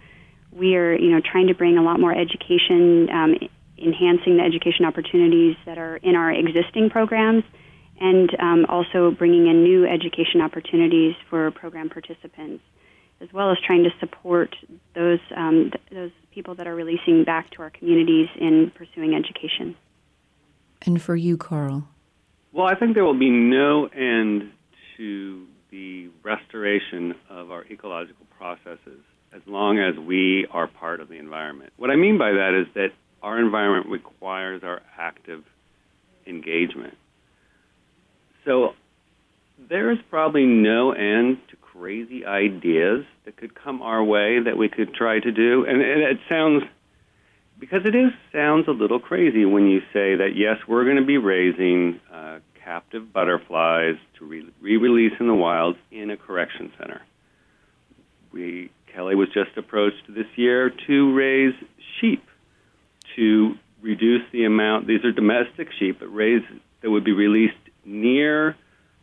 we 0.51 0.77
are, 0.77 0.97
you 0.97 1.11
know, 1.11 1.21
trying 1.21 1.49
to 1.49 1.55
bring 1.55 1.77
a 1.77 1.83
lot 1.83 2.01
more 2.01 2.17
education, 2.17 3.11
um, 3.11 3.35
enhancing 3.79 4.37
the 4.39 4.43
education 4.43 4.85
opportunities 4.85 5.57
that 5.67 5.79
are 5.79 5.97
in 5.97 6.15
our 6.15 6.31
existing 6.31 6.91
programs, 6.91 7.45
and 8.01 8.31
um, 8.41 8.67
also 8.69 9.11
bringing 9.11 9.47
in 9.47 9.63
new 9.63 9.87
education 9.87 10.41
opportunities 10.41 11.15
for 11.31 11.51
program 11.51 11.89
participants, 11.89 12.63
as 13.21 13.33
well 13.33 13.51
as 13.51 13.59
trying 13.67 13.85
to 13.85 13.91
support 14.01 14.55
those 14.95 15.21
um, 15.35 15.71
th- 15.73 15.85
those 15.91 16.11
people 16.31 16.55
that 16.55 16.67
are 16.67 16.75
releasing 16.75 17.25
back 17.25 17.51
to 17.51 17.63
our 17.63 17.71
communities 17.71 18.29
in 18.39 18.71
pursuing 18.75 19.15
education. 19.15 19.75
And 20.83 21.01
for 21.01 21.17
you, 21.17 21.37
Carl. 21.37 21.89
Well, 22.53 22.67
I 22.67 22.75
think 22.75 22.95
there 22.95 23.05
will 23.05 23.19
be 23.19 23.31
no 23.31 23.87
end 23.87 24.53
to 24.97 25.47
the 25.71 26.09
restoration 26.23 27.15
of 27.29 27.51
our 27.51 27.65
ecological 27.65 28.27
processes 28.39 29.01
as 29.35 29.43
long 29.47 29.79
as 29.79 29.99
we 29.99 30.47
are 30.51 30.67
part 30.67 31.01
of 31.01 31.09
the 31.09 31.17
environment. 31.17 31.73
What 31.77 31.91
I 31.91 31.97
mean 31.97 32.19
by 32.19 32.33
that 32.33 32.59
is 32.59 32.73
that 32.75 32.93
our 33.27 33.41
environment 33.41 33.89
requires 33.91 34.63
our 34.63 34.81
active 34.97 35.43
engagement. 36.29 36.95
So 38.45 38.75
there 39.69 39.91
is 39.91 39.99
probably 40.09 40.45
no 40.45 40.93
end 40.93 41.39
to 41.51 41.57
crazy 41.57 42.25
ideas 42.25 43.05
that 43.25 43.37
could 43.37 43.53
come 43.61 43.83
our 43.83 44.05
way 44.05 44.39
that 44.45 44.57
we 44.57 44.69
could 44.69 44.95
try 44.95 45.19
to 45.19 45.33
do. 45.33 45.67
And, 45.69 45.83
and 45.83 46.03
it 46.03 46.19
sounds, 46.29 46.63
because 47.59 47.81
it 47.85 47.97
is, 47.97 48.13
sounds 48.33 48.69
a 48.69 48.71
little 48.71 49.01
crazy 49.01 49.45
when 49.45 49.67
you 49.67 49.81
say 49.93 50.15
that, 50.15 50.37
yes, 50.37 50.59
we're 50.69 50.85
going 50.85 50.99
to 50.99 51.05
be 51.05 51.19
raising 51.19 52.01
uh, 52.15 52.39
captive 52.65 53.13
butterflies 53.13 53.97
to 54.21 54.25
re 54.25 54.77
release 54.77 55.15
in 55.19 55.27
the 55.27 55.35
wild 55.35 55.75
in 55.91 56.13
a 56.13 56.17
correction 56.17 56.71
center. 56.79 57.03
We 58.33 58.71
Kelli 58.95 59.17
was 59.17 59.29
just 59.35 59.57
approached 59.57 60.05
this 60.09 60.27
year 60.37 60.71
to 60.87 61.15
raise 61.15 61.55
sheep 62.01 62.23
to 63.17 63.55
reduce 63.83 64.23
the 64.33 64.45
amount. 64.45 64.87
These 64.87 65.05
are 65.05 65.13
domestic 65.13 65.69
sheep, 65.79 65.99
but 66.01 66.07
raise 66.07 66.43
that 66.83 66.91
would 66.91 67.05
be 67.05 67.13
released 67.13 67.55
near 67.85 68.57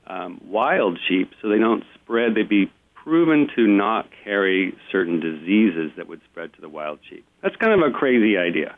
um, 0.08 0.42
wild 0.46 1.00
sheep, 1.08 1.32
so 1.42 1.50
they 1.50 1.60
don't 1.60 1.84
spread. 1.96 2.36
They'd 2.36 2.50
be 2.50 2.72
proven 2.94 3.50
to 3.56 3.68
not 3.68 4.08
carry 4.24 4.74
certain 4.92 5.20
diseases 5.20 5.92
that 5.98 6.08
would 6.08 6.22
spread 6.32 6.54
to 6.54 6.62
the 6.62 6.70
wild 6.70 7.00
sheep. 7.10 7.26
That's 7.42 7.56
kind 7.58 7.74
of 7.74 7.88
a 7.88 7.92
crazy 7.92 8.38
idea. 8.38 8.76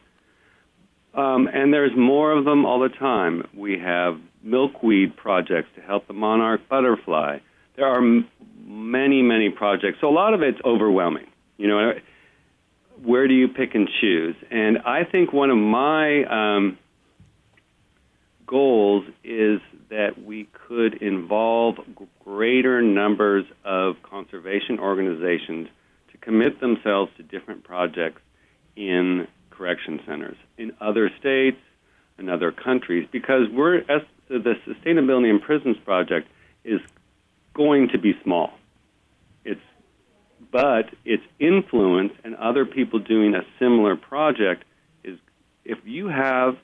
Um, 1.13 1.47
and 1.47 1.73
there's 1.73 1.95
more 1.95 2.31
of 2.31 2.45
them 2.45 2.65
all 2.65 2.79
the 2.79 2.89
time. 2.89 3.47
We 3.55 3.79
have 3.79 4.19
milkweed 4.43 5.15
projects 5.15 5.69
to 5.75 5.81
help 5.81 6.07
the 6.07 6.13
monarch 6.13 6.67
butterfly. 6.69 7.39
There 7.77 7.87
are 7.87 8.01
many, 8.65 9.21
many 9.21 9.49
projects. 9.49 9.99
So 10.01 10.09
a 10.09 10.11
lot 10.11 10.33
of 10.33 10.41
it's 10.41 10.59
overwhelming. 10.65 11.27
You 11.57 11.67
know, 11.67 11.91
where 13.03 13.27
do 13.27 13.33
you 13.33 13.47
pick 13.47 13.75
and 13.75 13.89
choose? 14.01 14.35
And 14.51 14.79
I 14.79 15.03
think 15.03 15.33
one 15.33 15.49
of 15.49 15.57
my 15.57 16.23
um, 16.23 16.77
goals 18.45 19.05
is 19.23 19.59
that 19.89 20.23
we 20.23 20.47
could 20.67 21.01
involve 21.01 21.75
greater 22.23 22.81
numbers 22.81 23.45
of 23.63 23.95
conservation 24.03 24.79
organizations 24.79 25.67
to 26.11 26.17
commit 26.17 26.59
themselves 26.59 27.11
to 27.17 27.23
different 27.23 27.63
projects 27.63 28.21
in 28.75 29.27
correction 29.51 30.01
centers 30.05 30.37
in 30.57 30.73
other 30.81 31.09
states 31.19 31.59
and 32.17 32.29
other 32.29 32.51
countries 32.51 33.07
because 33.11 33.47
we're 33.51 33.81
the 34.27 34.55
sustainability 34.67 35.29
in 35.29 35.39
prisons 35.39 35.77
project 35.85 36.27
is 36.63 36.81
going 37.53 37.89
to 37.89 37.97
be 37.97 38.13
small. 38.23 38.51
But 40.55 40.85
its 41.03 41.23
influence 41.37 42.13
and 42.23 42.33
other 42.37 42.65
people 42.65 42.99
doing 42.99 43.35
a 43.35 43.41
similar 43.59 43.97
project 43.97 44.63
is 45.03 45.19
if 45.65 45.79
you 45.83 46.07
have 46.07 46.55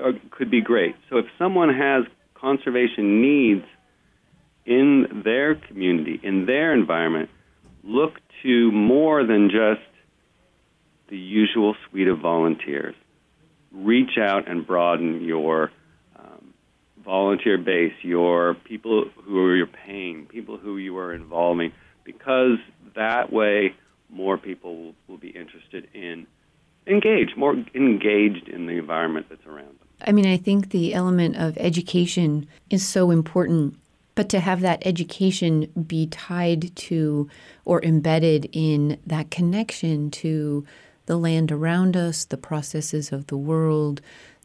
uh, 0.00 0.10
could 0.32 0.50
be 0.50 0.60
great. 0.60 0.96
So 1.08 1.18
if 1.18 1.26
someone 1.38 1.72
has 1.72 2.06
conservation 2.34 3.22
needs 3.22 3.64
in 4.64 5.22
their 5.24 5.54
community, 5.54 6.18
in 6.24 6.46
their 6.46 6.74
environment, 6.74 7.30
look 7.84 8.14
to 8.42 8.72
more 8.72 9.24
than 9.24 9.48
just 9.48 9.86
the 11.08 11.16
usual 11.16 11.76
suite 11.88 12.08
of 12.08 12.18
volunteers. 12.18 12.96
Reach 13.70 14.18
out 14.18 14.48
and 14.50 14.66
broaden 14.66 15.22
your 15.22 15.70
volunteer 17.04 17.56
base, 17.56 17.94
your 18.02 18.54
people 18.54 19.04
who 19.24 19.54
you're 19.54 19.68
paying, 19.68 20.26
people 20.26 20.58
who 20.58 20.76
you 20.76 20.98
are 20.98 21.14
involving, 21.14 21.70
because 22.06 22.58
that 22.94 23.30
way 23.30 23.74
more 24.08 24.38
people 24.38 24.76
will, 24.76 24.94
will 25.08 25.16
be 25.18 25.28
interested 25.28 25.88
in 25.92 26.26
engaged, 26.86 27.36
more 27.36 27.54
engaged 27.74 28.48
in 28.48 28.66
the 28.66 28.78
environment 28.78 29.26
that's 29.28 29.44
around 29.44 29.66
them. 29.66 29.88
I 30.06 30.12
mean, 30.12 30.26
I 30.26 30.36
think 30.36 30.70
the 30.70 30.94
element 30.94 31.36
of 31.36 31.58
education 31.58 32.46
is 32.70 32.86
so 32.86 33.10
important, 33.10 33.76
but 34.14 34.28
to 34.28 34.40
have 34.40 34.60
that 34.60 34.86
education 34.86 35.70
be 35.86 36.06
tied 36.06 36.74
to 36.76 37.28
or 37.64 37.84
embedded 37.84 38.48
in 38.52 38.98
that 39.04 39.30
connection 39.30 40.10
to 40.12 40.64
the 41.06 41.16
land 41.16 41.50
around 41.50 41.96
us, 41.96 42.24
the 42.24 42.36
processes 42.36 43.10
of 43.12 43.26
the 43.26 43.36
world, 43.36 44.00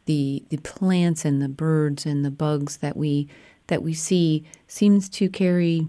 the 0.06 0.44
the 0.50 0.58
plants 0.58 1.26
and 1.26 1.42
the 1.42 1.50
birds 1.50 2.06
and 2.06 2.26
the 2.26 2.32
bugs 2.32 2.78
that 2.78 2.98
we 2.98 3.28
that 3.68 3.84
we 3.84 3.94
see 3.94 4.44
seems 4.68 5.08
to 5.10 5.30
carry 5.30 5.88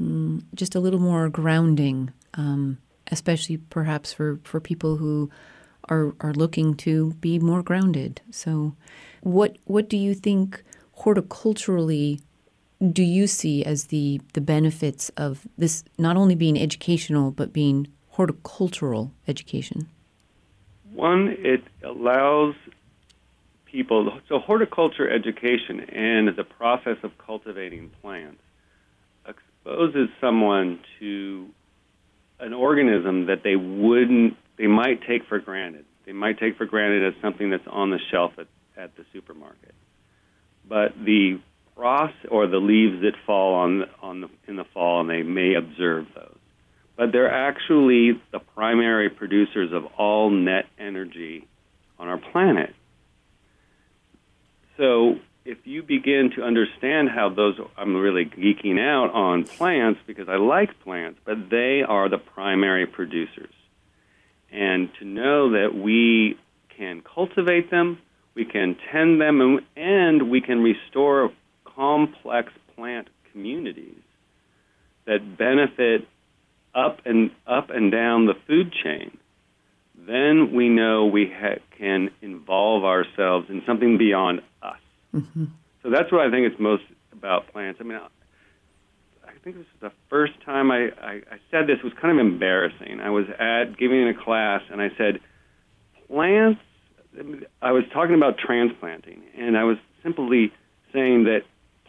mm, 0.00 0.42
just 0.54 0.74
a 0.74 0.80
little 0.80 1.00
more 1.00 1.28
grounding, 1.28 2.12
um, 2.34 2.78
especially 3.10 3.56
perhaps 3.56 4.12
for, 4.12 4.40
for 4.44 4.60
people 4.60 4.96
who 4.96 5.30
are 5.88 6.14
are 6.20 6.32
looking 6.32 6.74
to 6.74 7.12
be 7.20 7.38
more 7.38 7.62
grounded. 7.62 8.20
So, 8.30 8.74
what 9.22 9.56
what 9.64 9.88
do 9.88 9.96
you 9.96 10.14
think 10.14 10.62
horticulturally? 10.98 12.20
Do 12.92 13.02
you 13.02 13.26
see 13.26 13.64
as 13.64 13.86
the 13.86 14.20
the 14.32 14.40
benefits 14.40 15.10
of 15.16 15.46
this 15.58 15.84
not 15.98 16.16
only 16.16 16.34
being 16.34 16.58
educational 16.58 17.30
but 17.30 17.52
being 17.52 17.88
horticultural 18.10 19.12
education? 19.26 19.88
One, 20.92 21.36
it 21.40 21.62
allows 21.82 22.54
people. 23.66 24.20
So, 24.28 24.38
horticulture 24.38 25.08
education 25.10 25.80
and 25.80 26.36
the 26.36 26.44
process 26.44 26.98
of 27.02 27.18
cultivating 27.18 27.90
plants 28.00 28.43
exposes 29.64 30.08
someone 30.20 30.80
to 31.00 31.48
an 32.40 32.52
organism 32.52 33.26
that 33.26 33.42
they 33.42 33.56
wouldn't, 33.56 34.36
they 34.58 34.66
might 34.66 35.00
take 35.06 35.26
for 35.28 35.38
granted. 35.38 35.84
They 36.06 36.12
might 36.12 36.38
take 36.38 36.56
for 36.56 36.66
granted 36.66 37.06
as 37.06 37.22
something 37.22 37.50
that's 37.50 37.66
on 37.70 37.90
the 37.90 37.98
shelf 38.10 38.32
at, 38.38 38.46
at 38.76 38.96
the 38.96 39.04
supermarket. 39.12 39.74
But 40.68 40.94
the 41.04 41.40
frost 41.74 42.14
or 42.30 42.46
the 42.46 42.58
leaves 42.58 43.02
that 43.02 43.14
fall 43.26 43.54
on 43.54 43.84
on 44.02 44.20
the, 44.20 44.28
in 44.46 44.56
the 44.56 44.64
fall, 44.72 45.00
and 45.00 45.10
they 45.10 45.22
may 45.22 45.54
observe 45.54 46.06
those. 46.14 46.36
But 46.96 47.12
they're 47.12 47.32
actually 47.32 48.20
the 48.32 48.38
primary 48.38 49.10
producers 49.10 49.72
of 49.72 49.84
all 49.98 50.30
net 50.30 50.66
energy 50.78 51.48
on 51.98 52.08
our 52.08 52.18
planet. 52.18 52.74
Begin 55.82 56.32
to 56.36 56.42
understand 56.42 57.10
how 57.10 57.28
those, 57.28 57.58
I'm 57.76 57.96
really 57.96 58.24
geeking 58.24 58.80
out 58.80 59.12
on 59.12 59.44
plants 59.44 60.00
because 60.06 60.28
I 60.28 60.36
like 60.36 60.80
plants, 60.80 61.20
but 61.24 61.50
they 61.50 61.82
are 61.86 62.08
the 62.08 62.18
primary 62.18 62.86
producers. 62.86 63.52
And 64.50 64.88
to 64.98 65.04
know 65.04 65.50
that 65.50 65.74
we 65.74 66.38
can 66.76 67.02
cultivate 67.02 67.70
them, 67.70 67.98
we 68.34 68.44
can 68.44 68.76
tend 68.90 69.20
them, 69.20 69.60
and 69.76 70.30
we 70.30 70.40
can 70.40 70.62
restore 70.62 71.30
complex 71.64 72.52
plant 72.74 73.08
communities 73.32 74.02
that 75.06 75.36
benefit 75.36 76.08
up 76.74 77.00
and 77.04 77.30
up 77.46 77.70
and 77.70 77.92
down 77.92 78.26
the 78.26 78.34
food 78.46 78.72
chain, 78.72 79.16
then 79.96 80.52
we 80.52 80.68
know 80.68 81.06
we 81.06 81.32
ha- 81.32 81.60
can 81.78 82.10
involve 82.20 82.84
ourselves 82.84 83.48
in 83.48 83.62
something 83.66 83.98
beyond 83.98 84.40
us. 84.62 84.78
Mm-hmm. 85.14 85.44
So 85.82 85.90
that's 85.90 86.10
what 86.10 86.26
I 86.26 86.30
think 86.30 86.52
is 86.52 86.58
most 86.58 86.84
about 87.12 87.52
plants. 87.52 87.78
I 87.80 87.84
mean, 87.84 87.98
I 87.98 89.32
think 89.44 89.56
this 89.56 89.66
is 89.66 89.80
the 89.80 89.92
first 90.08 90.32
time 90.44 90.70
I, 90.70 90.88
I, 91.00 91.12
I 91.30 91.38
said 91.50 91.66
this 91.66 91.82
was 91.84 91.92
kind 92.00 92.18
of 92.18 92.24
embarrassing. 92.24 93.00
I 93.00 93.10
was 93.10 93.26
at 93.38 93.76
giving 93.78 94.08
a 94.08 94.14
class 94.14 94.62
and 94.70 94.80
I 94.80 94.90
said, 94.96 95.20
plants. 96.08 96.60
I 97.62 97.70
was 97.70 97.84
talking 97.92 98.16
about 98.16 98.38
transplanting, 98.38 99.22
and 99.38 99.56
I 99.56 99.62
was 99.62 99.76
simply 100.02 100.52
saying 100.92 101.24
that 101.24 101.42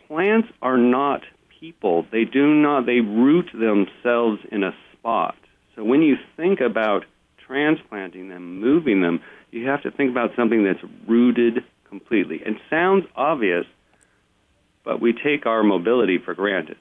plants 0.08 0.50
are 0.62 0.78
not 0.78 1.22
people. 1.60 2.06
They 2.12 2.26
do 2.26 2.54
not, 2.54 2.86
they 2.86 3.00
root 3.00 3.50
themselves 3.52 4.42
in 4.52 4.64
a 4.64 4.72
spot. 4.94 5.36
So 5.76 5.84
when 5.84 6.04
you 6.04 6.16
think 6.38 6.62
about 6.62 7.06
transplanting 7.46 8.30
them, 8.30 8.60
moving 8.60 9.02
them, 9.02 9.20
you 9.52 9.68
have 9.68 9.82
to 9.84 9.92
think 9.92 10.12
about 10.12 10.32
something 10.36 10.64
that's 10.64 10.84
rooted 11.08 11.64
completely. 11.90 12.38
It 12.38 12.58
sounds 12.70 13.06
obvious, 13.16 13.66
but 14.84 15.00
we 15.02 15.14
take 15.14 15.46
our 15.46 15.64
mobility 15.64 16.18
for 16.18 16.34
granted. 16.34 16.78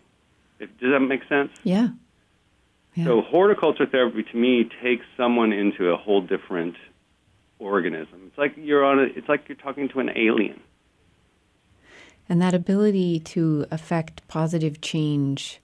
Does 0.59 0.69
that 0.93 1.01
make 1.01 1.23
sense? 1.29 1.51
Yeah. 1.63 1.89
yeah. 2.95 3.05
So 3.05 3.23
horticulture 3.23 3.87
therapy 3.87 4.23
to 4.23 4.37
me 4.37 4.69
takes 4.83 5.05
someone 5.17 5.53
into 5.53 5.91
a 5.91 5.97
whole 5.97 6.21
different 6.21 6.77
organism. 7.59 8.23
It's 8.27 8.39
like 8.39 8.55
you're 8.57 8.85
on 8.85 8.99
a, 8.99 9.03
it's 9.03 9.29
like 9.29 9.49
you're 9.49 9.57
talking 9.57 9.89
to 9.91 10.01
an 10.01 10.11
alien. 10.17 10.61
And 12.29 12.41
that 12.41 12.55
ability 12.55 13.21
to 13.21 13.67
affect 13.71 14.27
positive 14.29 14.81
change, 14.81 15.61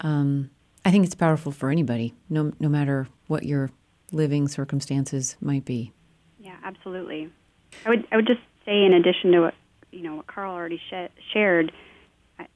um, 0.00 0.50
I 0.84 0.90
think 0.90 1.06
it's 1.06 1.14
powerful 1.14 1.52
for 1.52 1.70
anybody, 1.70 2.14
no, 2.28 2.52
no 2.60 2.68
matter 2.68 3.08
what 3.28 3.44
your 3.44 3.70
living 4.10 4.46
circumstances 4.46 5.36
might 5.40 5.64
be. 5.64 5.92
Yeah, 6.38 6.56
absolutely. 6.62 7.30
I 7.86 7.88
would, 7.88 8.06
I 8.12 8.16
would 8.16 8.26
just 8.26 8.40
say, 8.64 8.84
in 8.84 8.94
addition 8.94 9.32
to 9.32 9.40
what 9.40 9.54
you 9.90 10.02
know, 10.02 10.16
what 10.16 10.26
Carl 10.26 10.54
already 10.54 10.80
sh- 10.90 11.12
shared, 11.32 11.70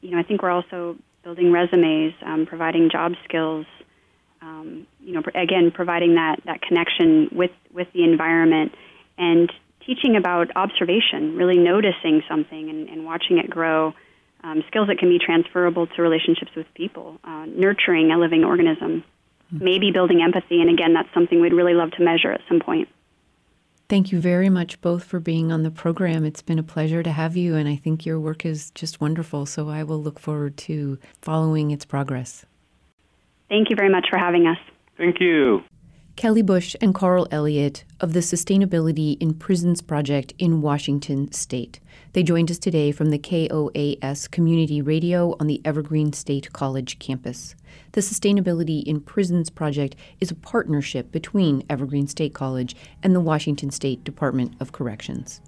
you 0.00 0.10
know, 0.10 0.18
I 0.18 0.22
think 0.22 0.42
we're 0.42 0.50
also 0.50 0.96
building 1.22 1.52
resumes, 1.52 2.14
um, 2.24 2.46
providing 2.46 2.88
job 2.90 3.12
skills. 3.24 3.66
Um, 4.40 4.86
you 5.00 5.12
know, 5.12 5.22
again, 5.34 5.70
providing 5.72 6.14
that 6.14 6.40
that 6.44 6.62
connection 6.62 7.30
with 7.32 7.50
with 7.72 7.88
the 7.92 8.04
environment 8.04 8.72
and 9.18 9.50
teaching 9.84 10.16
about 10.16 10.54
observation, 10.56 11.36
really 11.36 11.58
noticing 11.58 12.22
something 12.28 12.68
and, 12.68 12.88
and 12.88 13.04
watching 13.04 13.38
it 13.38 13.48
grow, 13.48 13.94
um, 14.42 14.62
skills 14.66 14.88
that 14.88 14.98
can 14.98 15.08
be 15.08 15.18
transferable 15.18 15.86
to 15.86 16.02
relationships 16.02 16.50
with 16.56 16.66
people, 16.74 17.18
uh, 17.24 17.46
nurturing 17.46 18.10
a 18.10 18.18
living 18.18 18.44
organism, 18.44 19.04
mm-hmm. 19.52 19.64
maybe 19.64 19.90
building 19.92 20.22
empathy. 20.22 20.60
And 20.60 20.70
again, 20.70 20.92
that's 20.94 21.12
something 21.14 21.40
we'd 21.40 21.52
really 21.52 21.74
love 21.74 21.92
to 21.92 22.02
measure 22.02 22.32
at 22.32 22.40
some 22.48 22.60
point. 22.60 22.88
Thank 23.88 24.10
you 24.10 24.20
very 24.20 24.50
much 24.50 24.80
both 24.80 25.04
for 25.04 25.20
being 25.20 25.52
on 25.52 25.62
the 25.62 25.70
program. 25.70 26.24
It's 26.24 26.42
been 26.42 26.58
a 26.58 26.64
pleasure 26.64 27.04
to 27.04 27.12
have 27.12 27.36
you, 27.36 27.54
and 27.54 27.68
I 27.68 27.76
think 27.76 28.04
your 28.04 28.18
work 28.18 28.44
is 28.44 28.70
just 28.72 29.00
wonderful. 29.00 29.46
So 29.46 29.68
I 29.68 29.84
will 29.84 30.02
look 30.02 30.18
forward 30.18 30.56
to 30.58 30.98
following 31.22 31.70
its 31.70 31.84
progress. 31.84 32.44
Thank 33.48 33.70
you 33.70 33.76
very 33.76 33.88
much 33.88 34.08
for 34.10 34.18
having 34.18 34.48
us. 34.48 34.58
Thank 34.96 35.20
you. 35.20 35.62
Kelli 36.16 36.44
Bush 36.44 36.74
and 36.80 36.94
Carl 36.94 37.28
Elliott 37.30 37.84
of 38.00 38.14
the 38.14 38.20
Sustainability 38.20 39.20
in 39.20 39.34
Prisons 39.34 39.82
Project 39.82 40.32
in 40.38 40.62
Washington 40.62 41.30
State. 41.30 41.78
They 42.14 42.22
joined 42.22 42.50
us 42.50 42.58
today 42.58 42.90
from 42.90 43.10
the 43.10 43.18
KOAS 43.18 44.30
Community 44.30 44.80
Radio 44.80 45.36
on 45.38 45.46
the 45.46 45.60
Evergreen 45.62 46.14
State 46.14 46.50
College 46.54 46.98
campus. 46.98 47.54
The 47.92 48.00
Sustainability 48.00 48.82
in 48.84 49.02
Prisons 49.02 49.50
Project 49.50 49.94
is 50.18 50.30
a 50.30 50.36
partnership 50.36 51.12
between 51.12 51.62
Evergreen 51.68 52.06
State 52.06 52.32
College 52.32 52.74
and 53.02 53.14
the 53.14 53.20
Washington 53.20 53.70
State 53.70 54.02
Department 54.02 54.54
of 54.58 54.72
Corrections. 54.72 55.42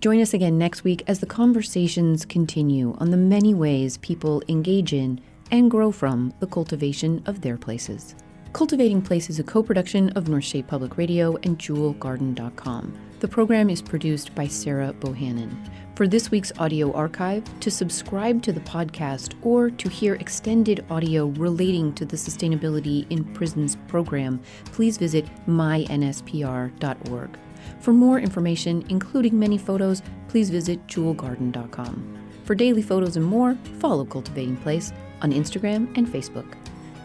Join 0.00 0.20
us 0.20 0.34
again 0.34 0.58
next 0.58 0.84
week 0.84 1.04
as 1.06 1.20
the 1.20 1.26
conversations 1.26 2.26
continue 2.26 2.94
on 2.98 3.12
the 3.12 3.16
many 3.16 3.54
ways 3.54 3.96
people 3.96 4.42
engage 4.46 4.92
in 4.92 5.22
and 5.50 5.70
grow 5.70 5.90
from 5.90 6.34
the 6.40 6.46
cultivation 6.46 7.22
of 7.24 7.40
their 7.40 7.56
places. 7.56 8.14
Cultivating 8.56 9.02
Place 9.02 9.28
is 9.28 9.38
a 9.38 9.44
co 9.44 9.62
production 9.62 10.08
of 10.16 10.30
North 10.30 10.46
State 10.46 10.66
Public 10.66 10.96
Radio 10.96 11.36
and 11.42 11.58
JewelGarden.com. 11.58 12.98
The 13.20 13.28
program 13.28 13.68
is 13.68 13.82
produced 13.82 14.34
by 14.34 14.46
Sarah 14.46 14.94
Bohannon. 14.98 15.54
For 15.94 16.08
this 16.08 16.30
week's 16.30 16.52
audio 16.58 16.90
archive, 16.94 17.44
to 17.60 17.70
subscribe 17.70 18.40
to 18.44 18.52
the 18.52 18.60
podcast, 18.60 19.34
or 19.42 19.68
to 19.68 19.88
hear 19.90 20.14
extended 20.14 20.86
audio 20.88 21.26
relating 21.26 21.92
to 21.96 22.06
the 22.06 22.16
Sustainability 22.16 23.04
in 23.10 23.24
Prisons 23.34 23.76
program, 23.88 24.40
please 24.72 24.96
visit 24.96 25.26
mynspr.org. 25.46 27.38
For 27.80 27.92
more 27.92 28.18
information, 28.18 28.86
including 28.88 29.38
many 29.38 29.58
photos, 29.58 30.00
please 30.28 30.48
visit 30.48 30.86
jewelgarden.com. 30.86 32.22
For 32.44 32.54
daily 32.54 32.80
photos 32.80 33.18
and 33.18 33.26
more, 33.26 33.58
follow 33.80 34.06
Cultivating 34.06 34.56
Place 34.56 34.94
on 35.20 35.30
Instagram 35.30 35.94
and 35.98 36.06
Facebook. 36.06 36.56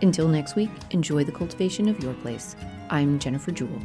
Until 0.02 0.28
next 0.28 0.56
week, 0.56 0.72
enjoy 0.90 1.24
the 1.24 1.32
cultivation 1.32 1.88
of 1.88 2.02
your 2.02 2.14
place. 2.16 2.56
I'm 2.90 3.20
Jennifer 3.20 3.52
Jewell. 3.52 3.82